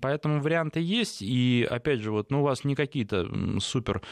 [0.00, 3.28] Поэтому варианты есть, и опять же, вот, ну, у вас не какие-то
[3.60, 4.02] супер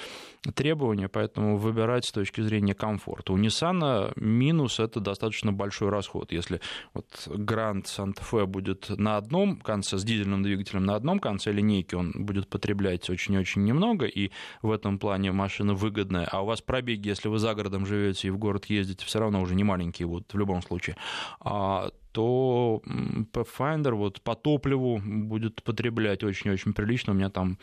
[0.54, 3.32] требования, поэтому выбирать с точки зрения комфорта.
[3.32, 6.32] У Nissan минус— это достаточно большой расход.
[6.32, 6.60] Если
[6.94, 10.42] вот Grand Santa Fe будет на одном конце с дизельным
[10.80, 14.30] на одном конце линейки, он будет потреблять очень-очень немного, и
[14.62, 16.26] в этом плане машина выгодная.
[16.30, 19.40] А у вас пробеги, если вы за городом живете и в город ездите, все равно
[19.40, 20.96] уже не маленькие будут в любом случае.
[22.12, 22.82] То
[23.32, 27.12] Pathfinder вот по топливу будет потреблять очень-очень прилично.
[27.12, 27.58] У меня там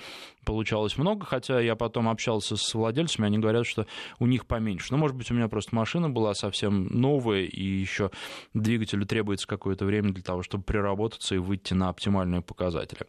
[0.46, 3.86] получалось много, хотя я потом общался с владельцами, они говорят, что
[4.20, 4.88] у них поменьше.
[4.92, 8.12] Ну, может быть, у меня просто машина была совсем новая, и еще
[8.54, 13.02] двигателю требуется какое-то время для того, чтобы приработаться и выйти на оптимальные показатели.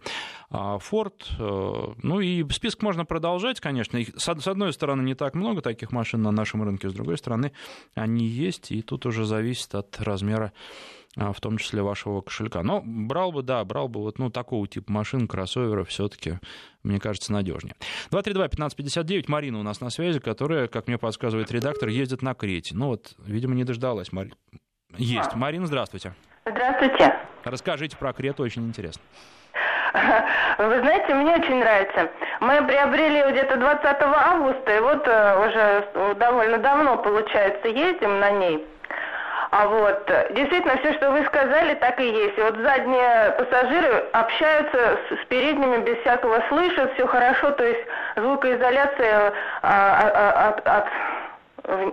[0.51, 3.99] А Ford, э, ну и список можно продолжать, конечно.
[3.99, 7.53] Их, с одной стороны, не так много таких машин на нашем рынке, с другой стороны,
[7.95, 10.53] они есть, и тут уже зависит от размера
[11.19, 12.63] в том числе вашего кошелька.
[12.63, 16.39] Но брал бы, да, брал бы вот ну, такого типа машин, кроссовера все-таки,
[16.83, 17.75] мне кажется, надежнее.
[18.11, 22.77] 232-1559, Марина у нас на связи, которая, как мне подсказывает редактор, ездит на Крете.
[22.77, 24.13] Ну вот, видимо, не дождалась.
[24.13, 24.33] Мари...
[24.97, 25.35] Есть.
[25.35, 26.15] Марина, здравствуйте.
[26.47, 27.15] Здравствуйте.
[27.45, 29.03] Расскажите про Крету, очень интересно.
[30.59, 32.11] Вы знаете, мне очень нравится.
[32.41, 38.65] Мы приобрели где-то 20 августа, и вот э, уже довольно давно, получается, ездим на ней.
[39.51, 42.37] А вот, действительно, все, что вы сказали, так и есть.
[42.37, 47.81] И вот задние пассажиры общаются с, с передними без всякого слышат, все хорошо, то есть
[48.17, 49.33] звукоизоляция
[49.63, 50.87] а, а, а, от, от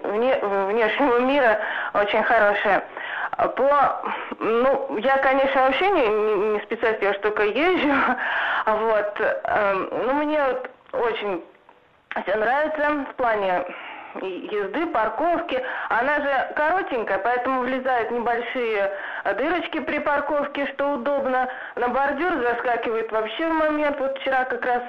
[0.03, 1.59] вне, внешнего мира
[1.93, 2.83] очень хорошая.
[3.37, 4.01] По,
[4.39, 6.07] ну, я, конечно, вообще не,
[6.53, 7.93] не специалист, я только езжу,
[8.65, 11.43] вот, э, ну, мне вот очень
[12.23, 13.65] все нравится в плане
[14.21, 15.61] езды, парковки.
[15.89, 18.91] Она же коротенькая, поэтому влезают небольшие
[19.37, 21.49] дырочки при парковке, что удобно.
[21.75, 23.99] На бордюр заскакивает вообще в момент.
[23.99, 24.83] Вот вчера как раз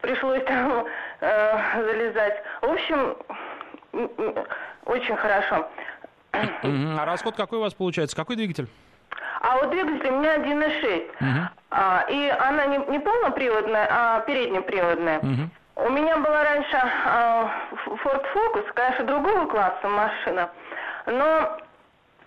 [0.00, 0.86] пришлось там
[1.20, 2.42] э, залезать.
[2.62, 3.16] В общем,
[4.86, 5.68] очень хорошо.
[6.32, 8.16] А расход какой у вас получается?
[8.16, 8.68] Какой двигатель?
[9.40, 11.06] А вот двигатель у меня 1.6.
[11.20, 11.48] Угу.
[11.70, 15.18] А, и она не, не полноприводная, а переднеприводная.
[15.18, 15.50] Угу.
[15.76, 17.48] У меня была раньше э,
[17.86, 20.50] Ford Focus, конечно, другого класса машина,
[21.06, 21.58] но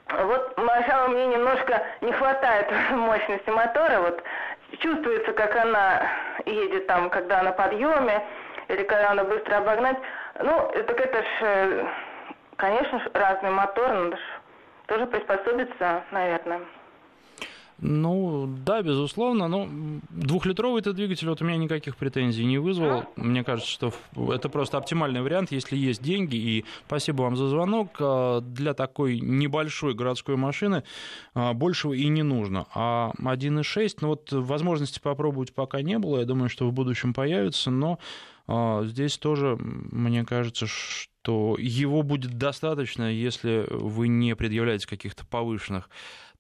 [0.10, 4.22] вот, пожалуй, мне немножко не хватает мощности мотора, вот
[4.80, 6.04] чувствуется, как она
[6.46, 8.22] едет там, когда на подъеме,
[8.68, 9.98] или когда она быстро обогнать.
[10.40, 11.86] Ну, так это ж,
[12.58, 14.20] конечно, разный мотор, надо ж
[14.88, 16.62] тоже приспособиться, наверное.
[17.80, 19.48] Ну, да, безусловно.
[19.48, 19.70] Но
[20.10, 23.04] двухлитровый этот двигатель вот у меня никаких претензий не вызвал.
[23.16, 23.94] Мне кажется, что
[24.34, 26.36] это просто оптимальный вариант, если есть деньги.
[26.36, 27.90] И спасибо вам за звонок.
[28.00, 30.84] А, для такой небольшой городской машины
[31.36, 32.66] а, большего и не нужно.
[32.74, 36.20] А 1.6, ну вот возможности попробовать пока не было.
[36.20, 37.70] Я думаю, что в будущем появится.
[37.70, 38.00] Но
[38.48, 45.90] а, здесь тоже, мне кажется, что его будет достаточно, если вы не предъявляете каких-то повышенных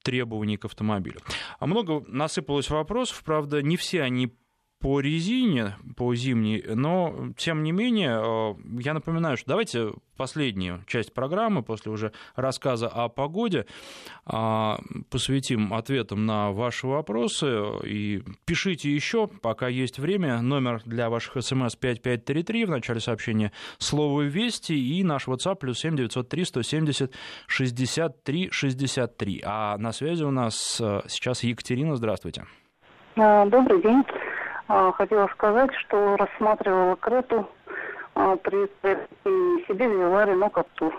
[0.07, 1.19] требований к автомобилю.
[1.59, 4.33] А много насыпалось вопросов, правда, не все они
[4.79, 11.13] по резине, по зимней, но, тем не менее, э, я напоминаю, что давайте последнюю часть
[11.13, 13.65] программы, после уже рассказа о погоде,
[14.25, 17.63] а, посвятим ответам на ваши вопросы.
[17.85, 20.41] И пишите еще, пока есть время.
[20.41, 26.45] Номер для ваших смс 5533 в начале сообщения слово «Вести» и наш WhatsApp плюс 7903
[26.45, 27.13] 170
[27.47, 29.41] 63 63.
[29.45, 31.95] А на связи у нас э, сейчас Екатерина.
[31.95, 32.45] Здравствуйте.
[33.15, 34.03] А, добрый день.
[34.67, 37.49] А, хотела сказать, что рассматривала Крету,
[38.15, 38.67] а, при
[39.67, 40.93] себе взяла Рено Каптур.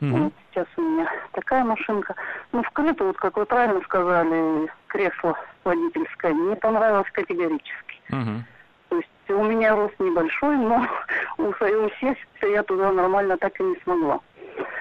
[0.00, 0.16] Угу.
[0.16, 2.14] Вот сейчас у меня такая машинка.
[2.52, 8.00] Ну, в Крету, вот как вы правильно сказали, кресло водительское мне понравилось категорически.
[8.10, 8.44] Угу.
[8.88, 10.86] То есть у меня рост небольшой, но
[11.38, 14.20] усесть я туда нормально так и не смогла.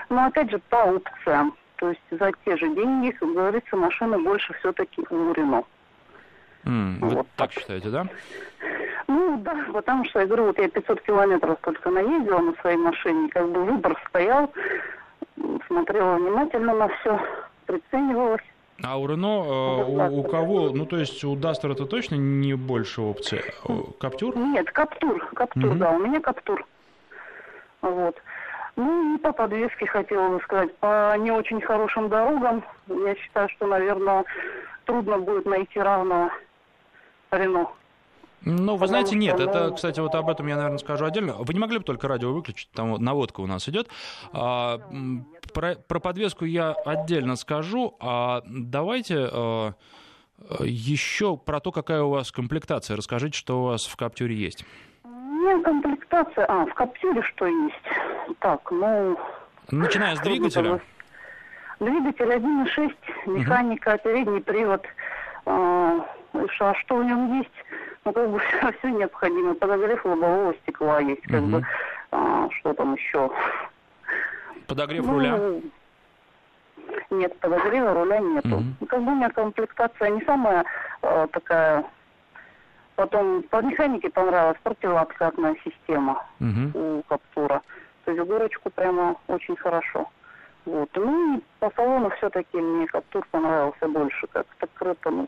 [0.10, 1.54] Но опять же по опциям.
[1.76, 5.64] То есть за те же деньги, как говорится, машина больше все-таки у Рено.
[6.68, 7.14] Mm, вот.
[7.14, 8.08] Вы так считаете, да?
[9.08, 13.30] Ну да, потому что я говорю, вот я 500 километров только наездила на своей машине,
[13.30, 14.52] как бы выбор стоял,
[15.68, 17.20] смотрела внимательно на все,
[17.66, 18.42] приценивалась.
[18.84, 22.54] А у Рено, э, у, у кого, ну то есть у Дастера это точно не
[22.54, 23.42] больше опций?
[24.00, 24.38] Каптюр?
[24.38, 25.78] Нет, Каптур, Каптур, mm-hmm.
[25.78, 26.66] да, у меня Каптур.
[27.82, 28.22] Вот.
[28.76, 33.66] Ну и по подвеске хотела бы сказать, по не очень хорошим дорогам, я считаю, что,
[33.66, 34.26] наверное,
[34.86, 36.30] трудно будет найти равного
[37.32, 37.68] Рено.
[38.42, 41.34] Ну, вы знаете, нет, это, кстати, вот об этом я, наверное, скажу отдельно.
[41.40, 43.90] Вы не могли бы только радио выключить, там вот наводка у нас идет.
[44.32, 44.80] А,
[45.54, 49.74] про, про подвеску я отдельно скажу, а давайте а,
[50.62, 52.96] еще про то, какая у вас комплектация.
[52.96, 54.66] Расскажите, что у вас в Каптюре есть.
[55.04, 56.46] Нет, комплектация...
[56.48, 57.76] А, в Каптюре что есть?
[58.40, 59.18] Так, ну...
[59.72, 60.80] Начиная с двигателя?
[61.80, 62.94] Двигатель 1.6,
[63.26, 64.00] механика, угу.
[64.04, 64.86] передний привод.
[66.34, 67.50] А, что в нем есть?
[68.06, 69.54] Ну, как бы все, все необходимо.
[69.56, 71.52] Подогрев лобового стекла есть, как угу.
[71.52, 71.66] бы.
[72.12, 73.30] А, что там еще?
[74.68, 75.40] Подогрев ну, руля?
[77.10, 78.58] Нет, подогрева руля нету.
[78.80, 78.88] Угу.
[78.88, 80.66] Как бы у меня комплектация не самая
[81.02, 81.86] а, такая...
[82.96, 86.80] Потом по механике понравилась противооткатная система угу.
[86.80, 87.62] у Каптура.
[88.06, 90.10] То есть горочку прямо очень хорошо.
[90.66, 90.90] Вот.
[90.96, 95.28] Ну и по салону все-таки мне Каптур понравился больше, как так круто, ну,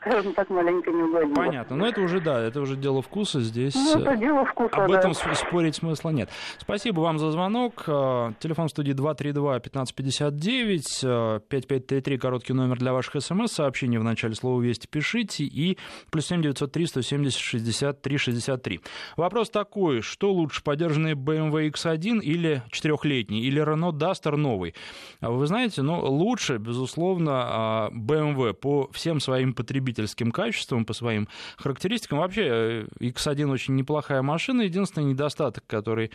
[0.00, 1.34] скажем так, маленько не угодно.
[1.34, 1.76] Понятно.
[1.76, 3.40] Но это уже, да, это уже дело вкуса.
[3.40, 5.34] Здесь ну, это дело вкуса, об этом да.
[5.34, 6.30] спорить смысла нет.
[6.58, 7.84] Спасибо вам за звонок.
[7.86, 13.98] Э, телефон в студии 232-1559, 5533, э, короткий номер для ваших смс-сообщений.
[13.98, 15.44] В начале слова «Вести» пишите.
[15.44, 15.76] И
[16.10, 18.80] плюс 7 903 170 63 63.
[19.16, 24.74] Вопрос такой, что лучше, подержанный BMW X1 или четырехлетний, или Renault Duster новый?
[25.20, 32.18] Вы знаете, ну, лучше, безусловно, BMW по всем своим потребителям потребительским качествам, по своим характеристикам.
[32.18, 34.62] Вообще, X1 э, очень неплохая машина.
[34.62, 36.10] Единственный недостаток, который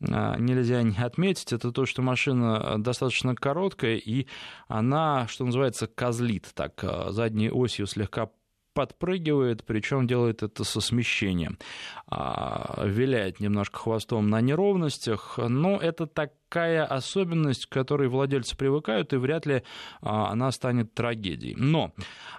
[0.00, 4.26] э, нельзя не отметить, это то, что машина достаточно короткая, и
[4.68, 6.50] она, что называется, козлит.
[6.54, 8.30] Так, э, задней осью слегка
[8.74, 11.58] подпрыгивает, причем делает это со смещением.
[12.06, 19.16] А, виляет немножко хвостом на неровностях, но это такая особенность, к которой владельцы привыкают, и
[19.16, 19.62] вряд ли
[20.00, 21.54] а, она станет трагедией.
[21.56, 21.92] Но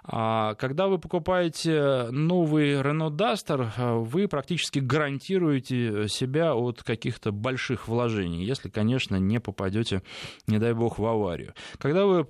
[0.03, 8.45] а, когда вы покупаете новый Renault Duster, вы практически гарантируете себя от каких-то больших вложений,
[8.45, 10.01] если, конечно, не попадете,
[10.47, 11.53] не дай бог, в аварию.
[11.77, 12.27] Когда вы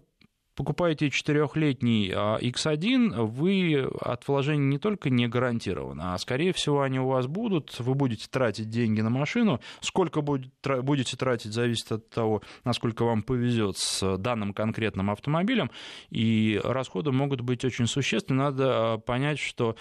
[0.62, 7.00] покупаете четырехлетний X1, а, вы от вложений не только не гарантированы, а скорее всего они
[7.00, 9.60] у вас будут, вы будете тратить деньги на машину.
[9.80, 15.71] Сколько будете тратить, зависит от того, насколько вам повезет с данным конкретным автомобилем,
[16.12, 18.43] и расходы могут быть очень существенны.
[18.43, 19.76] Надо а, понять, что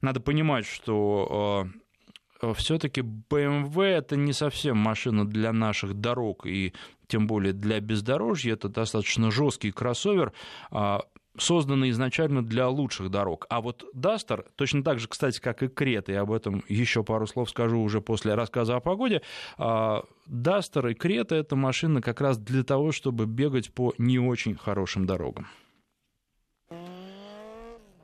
[0.00, 1.79] надо понимать, что а,
[2.54, 6.72] все-таки BMW это не совсем машина для наших дорог и
[7.06, 8.54] тем более для бездорожья.
[8.54, 10.32] Это достаточно жесткий кроссовер,
[10.70, 11.02] а,
[11.36, 13.46] созданный изначально для лучших дорог.
[13.50, 17.26] А вот Дастер, точно так же, кстати, как и Крета, и об этом еще пару
[17.26, 19.22] слов скажу уже после рассказа о погоде,
[20.26, 25.06] Дастер и Крета— это машины как раз для того, чтобы бегать по не очень хорошим
[25.06, 25.46] дорогам.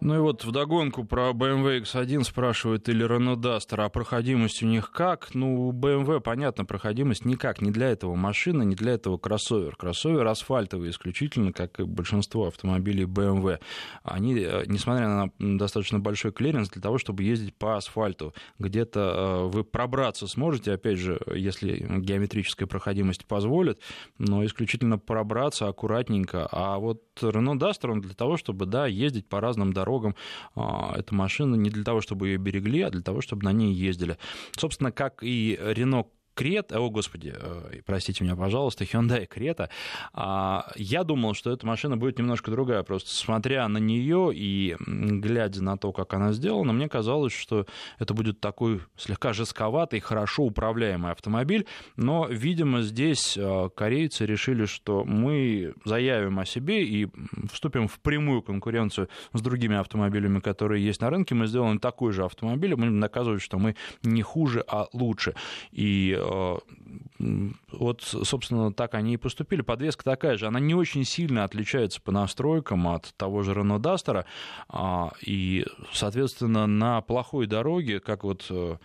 [0.06, 4.92] Ну и вот вдогонку про BMW X1 спрашивают или Renault Duster, а проходимость у них
[4.92, 5.34] как?
[5.34, 9.74] Ну, у BMW, понятно, проходимость никак, не для этого машина, не для этого кроссовер.
[9.74, 13.58] Кроссовер асфальтовый исключительно, как и большинство автомобилей BMW.
[14.04, 18.32] Они, э, несмотря на достаточно большой клиренс, для того, чтобы ездить по асфальту.
[18.60, 23.80] Где-то э, вы пробраться сможете, опять же, если геометрическая проходимость позволит,
[24.18, 26.46] но исключительно пробраться аккуратненько.
[26.52, 30.14] А вот Renault Duster, он для того, чтобы, да, ездить по разным дорогам, дорогам
[30.54, 34.18] эта машина не для того, чтобы ее берегли, а для того, чтобы на ней ездили.
[34.56, 36.06] Собственно, как и Renault
[36.36, 39.70] Creta, о господи, э, простите меня, пожалуйста, Hyundai Creta,
[40.14, 45.78] я думал, что эта машина будет немножко другая, просто смотря на нее и глядя на
[45.78, 47.64] то, как она сделана, мне казалось, что
[47.98, 51.66] это будет такой слегка жестковатый, хорошо управляемый автомобиль,
[51.96, 57.08] но, видимо, здесь э, корейцы решили, что мы заявим о себе и
[57.50, 62.26] вступим в прямую конкуренцию с другими автомобилями, которые есть на рынке, мы сделаем такой же
[62.26, 65.34] автомобиль, и будем доказывать, что мы не хуже, а лучше.
[65.72, 66.25] И Э,
[67.18, 69.62] вот, собственно, так они и поступили.
[69.62, 70.46] Подвеска такая же.
[70.46, 74.24] Она не очень сильно отличается по настройкам от того же Renault Duster.
[74.68, 78.76] А, и, соответственно, на плохой дороге, как вот э,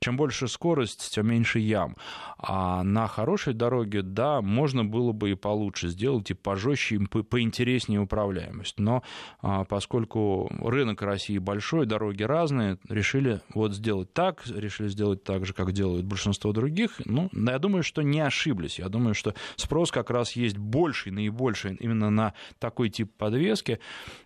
[0.00, 1.94] чем больше скорость, тем меньше ям.
[2.38, 8.00] А на хорошей дороге, да, можно было бы и получше сделать, и пожестче, и поинтереснее
[8.00, 8.78] управляемость.
[8.78, 9.02] Но
[9.42, 15.52] а, поскольку рынок России большой, дороги разные, решили вот сделать так, решили сделать так же,
[15.52, 17.00] как делают большинство других.
[17.04, 18.78] Ну, я думаю, что не ошиблись.
[18.78, 23.80] Я думаю, что спрос как раз есть больший, наибольший именно на такой тип подвески.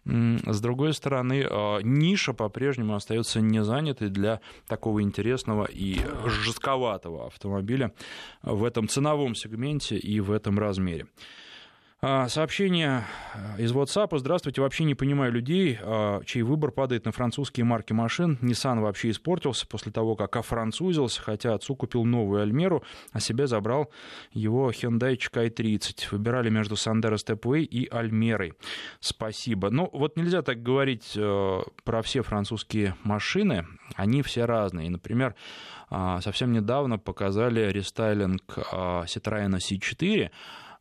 [0.05, 7.92] С другой стороны, а, ниша по-прежнему остается не занятой для такого интересного и жестковатого автомобиля
[8.42, 11.06] в этом ценовом сегменте и в этом размере.
[12.07, 14.18] А, сообщение э, из WhatsApp.
[14.18, 14.61] Здравствуйте.
[14.61, 18.38] Вообще не понимаю людей, а, чей выбор падает на французские марки машин.
[18.42, 23.90] Nissan вообще испортился после того, как офранцузился, хотя отцу купил новую Альмеру, а себе забрал
[24.32, 26.12] его Hyundai Qkay 30.
[26.12, 28.52] Выбирали между Sandero Stepway и Альмерой.
[29.00, 29.70] Спасибо.
[29.70, 33.66] Ну, вот нельзя так говорить э, про все французские машины.
[33.94, 34.90] Они все разные.
[34.90, 35.34] Например,
[35.88, 40.30] а, совсем недавно показали рестайлинг Citroёn C4,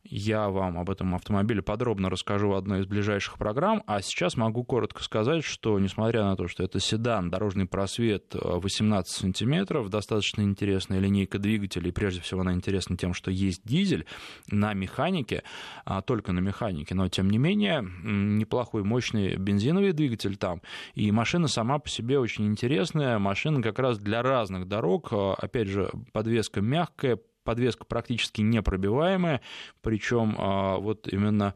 [0.04, 4.62] я вам об этом автомобиле подробно расскажу в одной из ближайших программ, а сейчас могу
[4.64, 10.42] коротко сказать, что несмотря на то, что это седан, дорожный просвет 18 э, сантиметров, достаточно
[10.42, 14.06] интересная линейка двигателей, прежде всего она интересна тем, что есть дизель
[14.48, 15.42] на механике,
[15.84, 20.60] а только на механике, но тем не менее неплохой мощный бензиновый двигатель там,
[20.94, 25.68] и машина сама по себе очень интересная, машина как раз для разных дорог, э, опять
[25.68, 29.40] же, подвеска мягкая, подвеска практически непробиваемая,
[29.82, 31.54] причем а, вот именно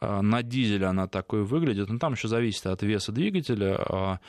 [0.00, 4.20] а, на дизеле она такой выглядит, но там еще зависит от веса двигателя, а,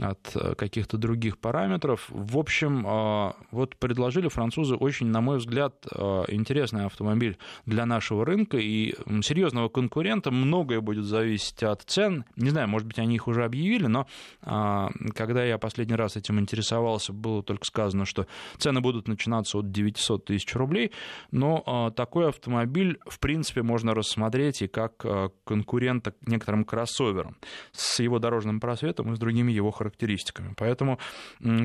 [0.00, 2.06] от э, каких-то других параметров.
[2.10, 8.24] В общем, э, вот предложили французы очень, на мой взгляд, э, интересный автомобиль для нашего
[8.24, 12.24] рынка, и серьезного конкурента многое будет зависеть от цен.
[12.36, 14.06] Не знаю, может быть, они их уже объявили, но
[14.42, 18.26] когда я последний раз этим интересовался, было только сказано, что
[18.58, 20.92] цены будут начинаться от 900 тысяч рублей,
[21.30, 25.04] но такой автомобиль, в принципе, можно рассмотреть и как
[25.44, 27.36] конкурента некоторым кроссоверам
[27.72, 30.54] с его дорожным просветом и с другими его характеристиками характеристиками.
[30.56, 30.98] Поэтому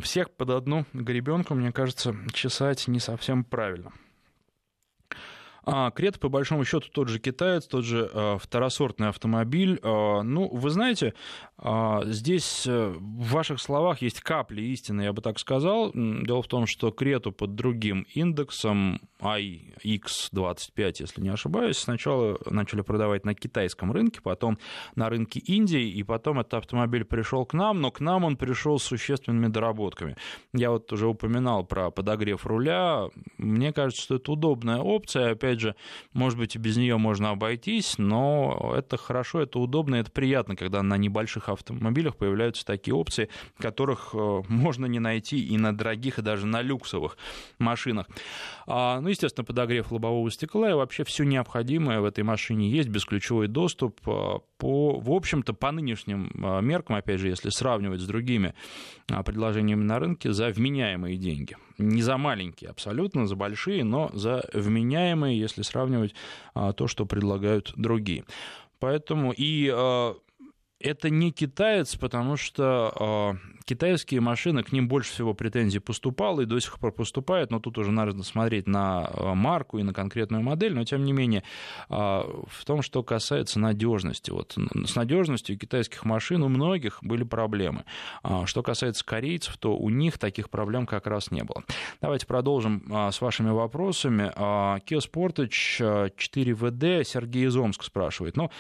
[0.02, 3.92] всех под одну гребенку, мне кажется, чесать не совсем правильно.
[5.64, 9.80] А, Крета, по большому счету, тот же китаец, тот же а, второсортный автомобиль.
[9.84, 11.14] А, ну, вы знаете,
[11.64, 15.92] а, здесь э, в ваших словах есть капли истины, я бы так сказал.
[15.94, 23.26] Дело в том, что Крету под другим индексом IX25, если не ошибаюсь, сначала начали продавать
[23.26, 24.58] на китайском рынке, потом
[24.96, 28.80] на рынке Индии, и потом этот автомобиль пришел к нам, но к нам он пришел
[28.80, 30.16] с существенными доработками.
[30.54, 33.10] Я вот уже упоминал про подогрев руля.
[33.38, 35.34] Мне кажется, что это удобная опция.
[35.34, 35.76] Опять же,
[36.14, 40.82] может быть, и без нее можно обойтись, но это хорошо, это удобно, это приятно, когда
[40.82, 46.22] на небольших автомобилях появляются такие опции, которых э, можно не найти и на дорогих, и
[46.22, 47.18] даже на люксовых
[47.60, 48.08] машинах.
[48.68, 53.48] А, ну, естественно, подогрев лобового стекла и вообще все необходимое в этой машине есть, бесключевой
[53.48, 58.54] доступ э, по, в общем-то, по нынешним э, меркам, опять же, если сравнивать с другими
[59.08, 61.58] предложениями на рынке, за вменяемые деньги.
[61.80, 66.14] Не за маленькие абсолютно, за большие, но за вменяемые, если сравнивать
[66.54, 68.24] то, что предлагают другие.
[68.78, 69.66] Поэтому и
[70.80, 73.36] это не китаец, потому что
[73.72, 77.78] китайские машины, к ним больше всего претензий поступало и до сих пор поступает, но тут
[77.78, 81.44] уже надо смотреть на а, марку и на конкретную модель, но тем не менее
[81.90, 84.30] э, в том, что касается надежности.
[84.30, 87.86] Вот, с надежностью китайских машин у многих были проблемы.
[88.26, 91.64] Э, что касается корейцев, то у них таких проблем как раз не было.
[92.02, 94.34] Давайте продолжим с вашими вопросами.
[94.36, 98.36] Kia Sportage 4WD Сергей из Омска спрашивает.
[98.36, 98.52] Ну,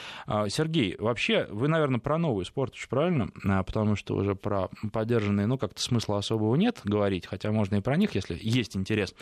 [0.47, 3.29] Сергей, вообще, вы, наверное, про новый спорт, правильно?
[3.43, 4.69] А, потому что уже про
[5.01, 9.15] подержанные, ну, как-то смысла особого нет говорить, хотя можно и про них, если есть интерес.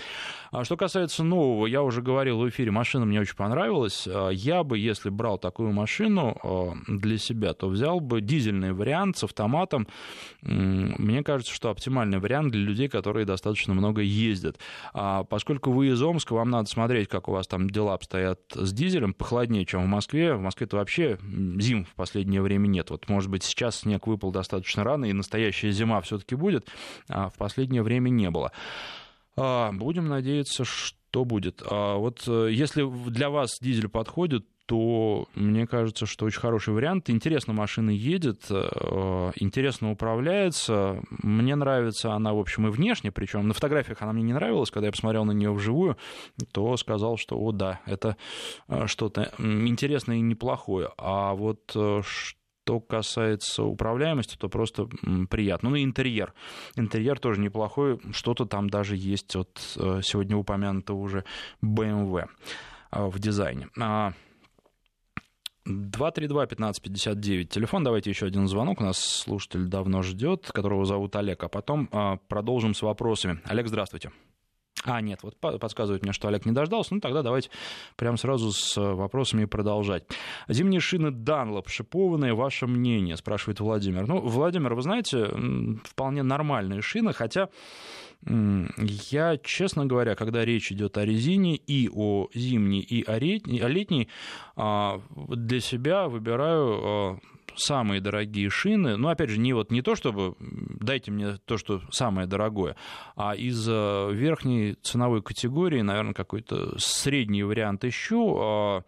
[0.52, 4.06] А что касается нового, я уже говорил в эфире, машина мне очень понравилась.
[4.06, 9.18] А, я бы, если брал такую машину а, для себя, то взял бы дизельный вариант
[9.18, 9.88] с автоматом.
[10.42, 14.60] Мне кажется, что оптимальный вариант для людей, которые достаточно много ездят.
[14.94, 18.74] А поскольку вы из Омска, вам надо смотреть, как у вас там дела обстоят с
[18.74, 20.34] дизелем, похолоднее, чем в Москве.
[20.34, 21.18] В Москве-то вообще
[21.58, 22.90] зим в последнее время нет.
[22.90, 25.14] Вот, может быть, сейчас снег выпал достаточно рано, и
[25.60, 26.68] настоящая зима все-таки будет,
[27.08, 28.52] а в последнее время не было.
[29.36, 31.62] А, будем надеяться, что будет.
[31.66, 37.10] А вот э, если для вас дизель подходит, то мне кажется, что очень хороший вариант.
[37.10, 41.02] Интересно машина едет, э, интересно управляется.
[41.10, 44.88] Мне нравится она, в общем, и внешне, причем на фотографиях она мне не нравилась, когда
[44.88, 45.98] я посмотрел на нее вживую,
[46.52, 48.18] то сказал, что, о, да, это
[48.68, 50.92] э, что-то интересное и неплохое.
[50.98, 52.39] А вот что
[52.78, 54.88] касается управляемости, то просто
[55.30, 55.72] приятно.
[55.72, 56.34] Ну и интерьер.
[56.76, 58.00] Интерьер тоже неплохой.
[58.12, 61.24] Что-то там даже есть от э, сегодня упомянутого уже
[61.64, 62.28] BMW
[62.92, 63.68] в дизайне.
[65.70, 71.50] 232-1559, телефон, давайте еще один звонок, у нас слушатель давно ждет, которого зовут Олег, а
[71.50, 73.40] потом а, продолжим с вопросами.
[73.46, 74.12] Олег, здравствуйте.
[74.86, 76.94] А, нет, вот подсказывает мне, что Олег не дождался.
[76.94, 77.50] Ну, тогда давайте
[77.96, 80.04] прямо сразу с вопросами продолжать.
[80.48, 84.08] Зимние шины Данлоп шипованные, ваше мнение, спрашивает Владимир.
[84.08, 85.30] Ну, Владимир, вы знаете,
[85.84, 87.50] вполне нормальные шины, хотя
[88.26, 94.10] я, честно говоря, когда речь идет о резине и о зимней, и о летней,
[94.56, 97.18] а, для себя выбираю а,
[97.60, 101.82] самые дорогие шины, ну, опять же, не вот не то, чтобы дайте мне то, что
[101.92, 102.76] самое дорогое,
[103.16, 108.84] а из а, верхней ценовой категории, наверное, какой-то средний вариант ищу,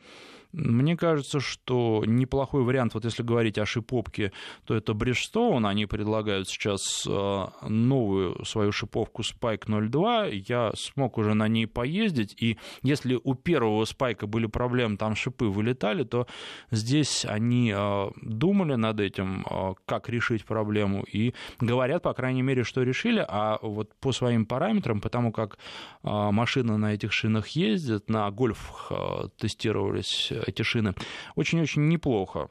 [0.54, 4.32] мне кажется, что неплохой вариант, вот если говорить о шиповке,
[4.66, 11.34] то это Bridgestone, они предлагают сейчас э, новую свою шиповку Spike 02, я смог уже
[11.34, 16.28] на ней поездить, и если у первого Spike были проблемы, там шипы вылетали, то
[16.70, 22.64] здесь они э, думали над этим, э, как решить проблему, и говорят, по крайней мере,
[22.64, 25.58] что решили, а вот по своим параметрам, потому как
[26.04, 28.92] машина на этих шинах ездит, на гольф
[29.38, 30.94] тестировались эти шины,
[31.36, 32.50] очень-очень неплохо.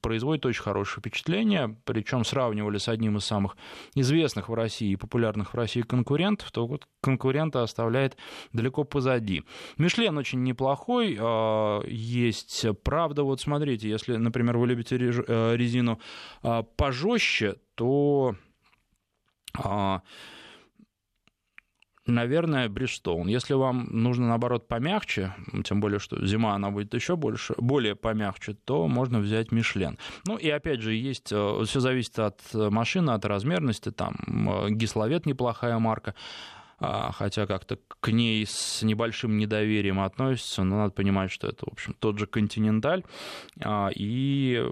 [0.00, 3.56] Производит очень хорошее впечатление, причем сравнивали с одним из самых
[3.94, 8.16] известных в России и популярных в России конкурентов, то вот конкурента оставляет
[8.52, 9.44] далеко позади.
[9.78, 16.00] Мишлен очень неплохой, а, есть, правда, вот смотрите, если, например, вы любите э, резину
[16.42, 18.34] а, пожестче, то
[19.54, 20.02] а,
[22.06, 23.26] Наверное, Бриджстоун.
[23.26, 25.34] Если вам нужно, наоборот, помягче,
[25.64, 29.98] тем более, что зима она будет еще больше, более помягче, то можно взять Мишлен.
[30.26, 34.14] Ну и опять же, есть, э, все зависит от машины, от размерности, там
[34.48, 36.14] э, Гисловет неплохая марка,
[36.78, 41.94] хотя как-то к ней с небольшим недоверием относятся, но надо понимать, что это, в общем,
[41.98, 43.02] тот же «Континенталь»,
[43.62, 44.62] а, и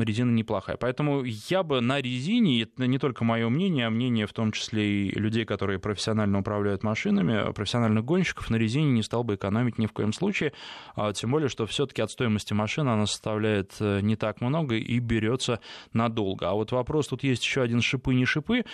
[0.00, 0.76] резина неплохая.
[0.76, 5.08] Поэтому я бы на резине, это не только мое мнение, а мнение в том числе
[5.08, 9.86] и людей, которые профессионально управляют машинами, профессиональных гонщиков, на резине не стал бы экономить ни
[9.86, 10.52] в коем случае,
[10.94, 14.98] а, тем более, что все-таки от стоимости машины она составляет э, не так много и
[14.98, 15.60] берется
[15.92, 16.48] надолго.
[16.48, 18.64] А вот вопрос, тут есть еще один шипы, не шипы,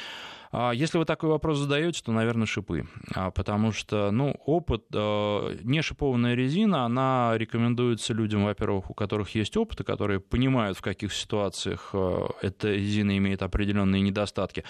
[0.43, 2.86] а если вы такой вопрос задаете, то, наверное, шипы.
[3.14, 9.34] А, потому что, ну, опыт, э, не шипованная резина, она рекомендуется людям, во-первых, у которых
[9.34, 14.64] есть опыт, и которые понимают, в каких ситуациях э, эта резина имеет определенные недостатки.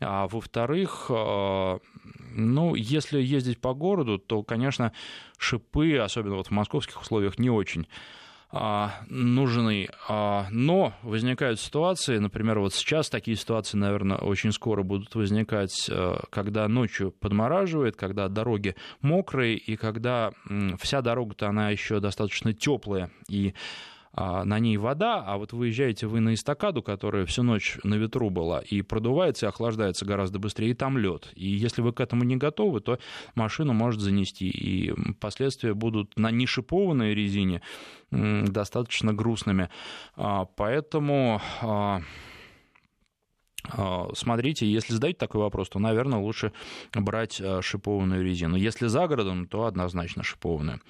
[0.00, 1.78] А во-вторых, э,
[2.34, 4.92] ну, если ездить по городу, то, конечно,
[5.38, 8.19] шипы, особенно вот в московских условиях, не очень а,
[9.08, 9.88] нужны.
[10.08, 16.16] А, но возникают ситуации, например, вот сейчас такие ситуации, наверное, очень скоро будут возникать, э,
[16.30, 20.32] когда ночью подмораживает, когда дороги мокрые, и когда
[20.80, 23.54] вся дорога-то она еще достаточно теплая, и а,
[24.12, 28.60] на ней вода, а вот выезжаете вы на эстакаду, которая всю ночь на ветру была,
[28.60, 31.30] и продувается и охлаждается гораздо быстрее, и там лед.
[31.36, 32.98] И если вы к этому не готовы, то
[33.36, 37.62] машину может занести, и последствия будут на нешипованной резине
[38.10, 39.70] достаточно грустными.
[40.16, 42.00] А, поэтому а,
[44.14, 46.52] смотрите, если задать такой вопрос, то, наверное, лучше
[46.94, 48.56] брать шипованную резину.
[48.56, 50.80] Если за городом, то однозначно шипованную.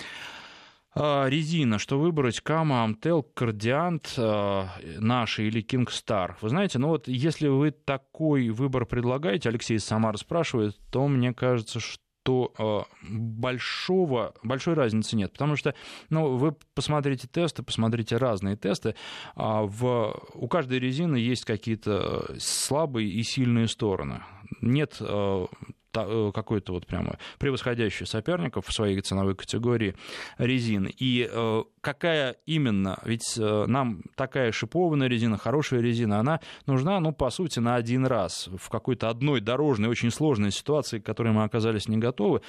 [0.92, 4.68] А, резина, что выбрать, Кама, Амтел, Кардиант, а,
[4.98, 6.36] наши или Кингстар.
[6.40, 11.32] Вы знаете, ну вот если вы такой выбор предлагаете, Алексей из Самара спрашивает, то мне
[11.32, 15.32] кажется, что то э, большого, большой разницы нет.
[15.32, 15.74] Потому что
[16.10, 18.94] ну, вы посмотрите тесты, посмотрите разные тесты.
[19.34, 24.22] А в, у каждой резины есть какие-то слабые и сильные стороны.
[24.60, 25.46] Нет э, Э,
[25.92, 29.94] какой-то вот прямо превосходящий соперников в своей ценовой категории
[30.38, 30.92] резины.
[30.98, 37.12] И э, какая именно, ведь э, нам такая шипованная резина, хорошая резина, она нужна, ну,
[37.12, 41.44] по сути, на один раз в какой-то одной дорожной, очень сложной ситуации, к которой мы
[41.44, 42.42] оказались не готовы,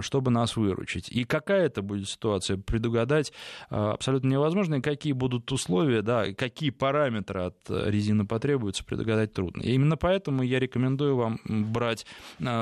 [0.00, 1.08] чтобы нас выручить.
[1.10, 3.32] И какая это будет ситуация, предугадать
[3.68, 9.62] абсолютно невозможно, и какие будут условия, да, какие параметры от резины потребуются, предугадать трудно.
[9.62, 12.06] И именно поэтому я рекомендую вам брать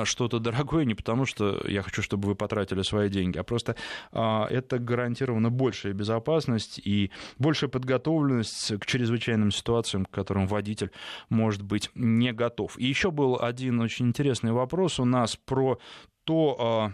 [0.07, 3.75] что-то дорогое не потому, что я хочу, чтобы вы потратили свои деньги, а просто
[4.11, 10.91] а, это гарантированно большая безопасность и большая подготовленность к чрезвычайным ситуациям, к которым водитель
[11.29, 12.77] может быть не готов.
[12.77, 15.79] И еще был один очень интересный вопрос у нас про
[16.23, 16.91] то, а,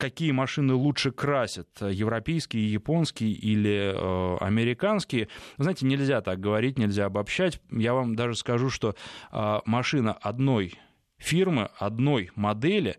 [0.00, 5.28] какие машины лучше красят, европейские, японские или э, американские.
[5.58, 7.60] знаете, нельзя так говорить, нельзя обобщать.
[7.70, 8.96] Я вам даже скажу, что
[9.30, 10.78] э, машина одной
[11.20, 12.96] фирмы одной модели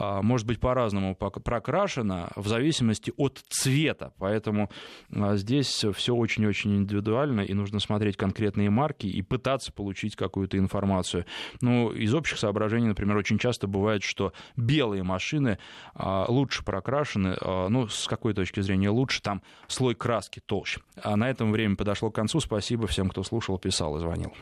[0.00, 4.12] а, может быть по-разному прокрашена в зависимости от цвета.
[4.18, 4.70] Поэтому
[5.14, 11.24] а, здесь все очень-очень индивидуально, и нужно смотреть конкретные марки и пытаться получить какую-то информацию.
[11.60, 15.58] Ну, из общих соображений, например, очень часто бывает, что белые машины
[15.94, 17.36] а, лучше прокрашены,
[17.68, 20.80] ну, с какой точки зрения лучше, там слой краски толще.
[21.02, 22.40] А на этом время подошло к концу.
[22.40, 24.32] Спасибо всем, кто слушал, писал и звонил.